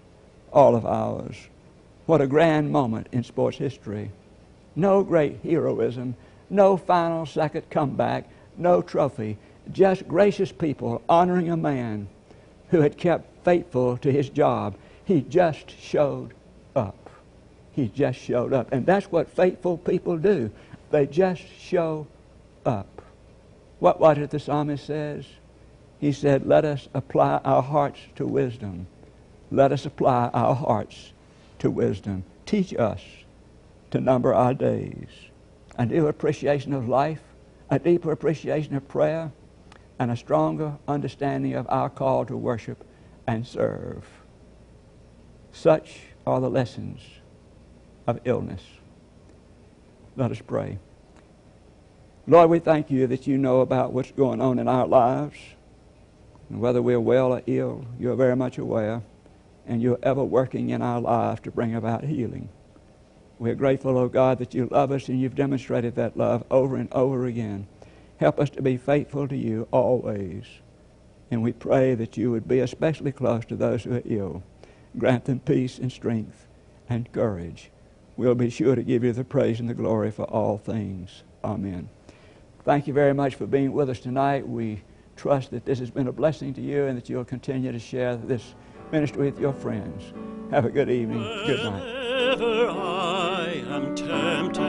All 0.52 0.74
of 0.74 0.84
ours. 0.84 1.36
What 2.06 2.20
a 2.20 2.26
grand 2.26 2.70
moment 2.70 3.08
in 3.12 3.22
sports 3.22 3.58
history. 3.58 4.10
No 4.74 5.02
great 5.02 5.40
heroism, 5.42 6.16
no 6.50 6.76
final 6.76 7.26
second 7.26 7.70
comeback, 7.70 8.28
no 8.56 8.82
trophy, 8.82 9.38
just 9.72 10.06
gracious 10.08 10.52
people 10.52 11.02
honoring 11.08 11.50
a 11.50 11.56
man 11.56 12.08
who 12.70 12.80
had 12.80 12.96
kept 12.96 13.44
faithful 13.44 13.96
to 13.98 14.10
his 14.10 14.28
job. 14.28 14.76
He 15.04 15.20
just 15.20 15.70
showed. 15.80 16.34
He 17.76 17.88
just 17.88 18.18
showed 18.18 18.54
up. 18.54 18.72
And 18.72 18.86
that's 18.86 19.12
what 19.12 19.28
faithful 19.28 19.76
people 19.76 20.16
do. 20.16 20.50
They 20.90 21.06
just 21.06 21.42
show 21.60 22.06
up. 22.64 23.02
What 23.80 24.00
was 24.00 24.16
it 24.16 24.30
the 24.30 24.40
psalmist 24.40 24.86
says? 24.86 25.26
He 26.00 26.10
said, 26.10 26.46
Let 26.46 26.64
us 26.64 26.88
apply 26.94 27.42
our 27.44 27.62
hearts 27.62 28.00
to 28.14 28.26
wisdom. 28.26 28.86
Let 29.50 29.72
us 29.72 29.84
apply 29.84 30.30
our 30.32 30.54
hearts 30.54 31.12
to 31.58 31.70
wisdom. 31.70 32.24
Teach 32.46 32.74
us 32.74 33.02
to 33.90 34.00
number 34.00 34.32
our 34.32 34.54
days. 34.54 35.08
A 35.78 35.84
deeper 35.84 36.08
appreciation 36.08 36.72
of 36.72 36.88
life, 36.88 37.20
a 37.68 37.78
deeper 37.78 38.10
appreciation 38.10 38.74
of 38.74 38.88
prayer, 38.88 39.32
and 39.98 40.10
a 40.10 40.16
stronger 40.16 40.78
understanding 40.88 41.52
of 41.54 41.66
our 41.68 41.90
call 41.90 42.24
to 42.24 42.36
worship 42.38 42.86
and 43.26 43.46
serve. 43.46 44.06
Such 45.52 46.00
are 46.26 46.40
the 46.40 46.50
lessons 46.50 47.00
of 48.06 48.20
illness. 48.24 48.62
Let 50.16 50.30
us 50.30 50.40
pray. 50.40 50.78
Lord, 52.26 52.50
we 52.50 52.58
thank 52.58 52.90
you 52.90 53.06
that 53.06 53.26
you 53.26 53.38
know 53.38 53.60
about 53.60 53.92
what's 53.92 54.10
going 54.10 54.40
on 54.40 54.58
in 54.58 54.66
our 54.66 54.86
lives. 54.86 55.36
And 56.48 56.60
whether 56.60 56.80
we're 56.80 57.00
well 57.00 57.32
or 57.32 57.42
ill, 57.46 57.84
you're 57.98 58.16
very 58.16 58.36
much 58.36 58.58
aware 58.58 59.02
and 59.66 59.82
you're 59.82 59.98
ever 60.02 60.22
working 60.22 60.70
in 60.70 60.80
our 60.80 61.00
lives 61.00 61.40
to 61.42 61.50
bring 61.50 61.74
about 61.74 62.04
healing. 62.04 62.48
We're 63.38 63.54
grateful, 63.54 63.98
oh 63.98 64.08
God, 64.08 64.38
that 64.38 64.54
you 64.54 64.68
love 64.70 64.92
us 64.92 65.08
and 65.08 65.20
you've 65.20 65.34
demonstrated 65.34 65.96
that 65.96 66.16
love 66.16 66.44
over 66.50 66.76
and 66.76 66.90
over 66.92 67.26
again. 67.26 67.66
Help 68.18 68.40
us 68.40 68.48
to 68.50 68.62
be 68.62 68.76
faithful 68.76 69.28
to 69.28 69.36
you 69.36 69.68
always. 69.70 70.44
And 71.30 71.42
we 71.42 71.52
pray 71.52 71.94
that 71.94 72.16
you 72.16 72.30
would 72.30 72.48
be 72.48 72.60
especially 72.60 73.12
close 73.12 73.44
to 73.46 73.56
those 73.56 73.84
who 73.84 73.96
are 73.96 74.02
ill. 74.04 74.42
Grant 74.96 75.26
them 75.26 75.40
peace 75.40 75.78
and 75.78 75.92
strength 75.92 76.46
and 76.88 77.12
courage. 77.12 77.70
We'll 78.16 78.34
be 78.34 78.48
sure 78.48 78.74
to 78.74 78.82
give 78.82 79.04
you 79.04 79.12
the 79.12 79.24
praise 79.24 79.60
and 79.60 79.68
the 79.68 79.74
glory 79.74 80.10
for 80.10 80.24
all 80.24 80.56
things. 80.56 81.22
Amen. 81.44 81.90
Thank 82.64 82.86
you 82.86 82.94
very 82.94 83.12
much 83.12 83.34
for 83.34 83.46
being 83.46 83.72
with 83.72 83.90
us 83.90 84.00
tonight. 84.00 84.48
We 84.48 84.82
trust 85.16 85.50
that 85.50 85.66
this 85.66 85.78
has 85.80 85.90
been 85.90 86.08
a 86.08 86.12
blessing 86.12 86.54
to 86.54 86.62
you 86.62 86.86
and 86.86 86.96
that 86.96 87.10
you'll 87.10 87.26
continue 87.26 87.72
to 87.72 87.78
share 87.78 88.16
this 88.16 88.54
ministry 88.90 89.26
with 89.26 89.38
your 89.38 89.52
friends. 89.52 90.14
Have 90.50 90.64
a 90.64 90.70
good 90.70 90.88
evening. 90.90 91.18
Good 91.46 91.62
night. 91.62 91.82
Whenever 91.84 92.70
I 92.70 93.62
am 93.68 93.94
tempted, 93.94 94.64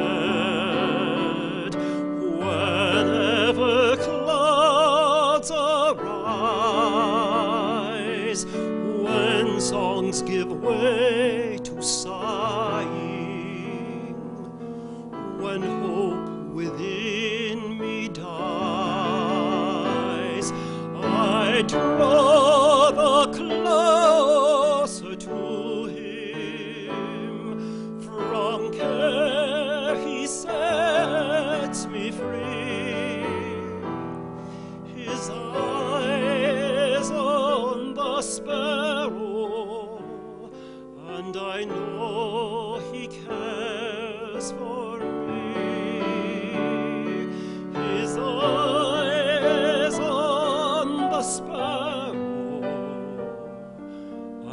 whenever 2.37 3.95
clouds 3.97 5.51
arise, 5.51 6.05
when 8.45 9.61
songs 9.61 10.21
give 10.21 10.51
way 10.51 11.46
I 21.57 22.26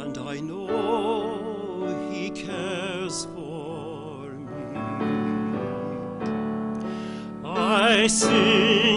and 0.01 0.17
I 0.17 0.39
know 0.41 2.09
he 2.11 2.29
cares 2.31 3.25
for 3.33 4.29
me. 4.31 4.77
I 7.45 8.07
sing 8.07 8.94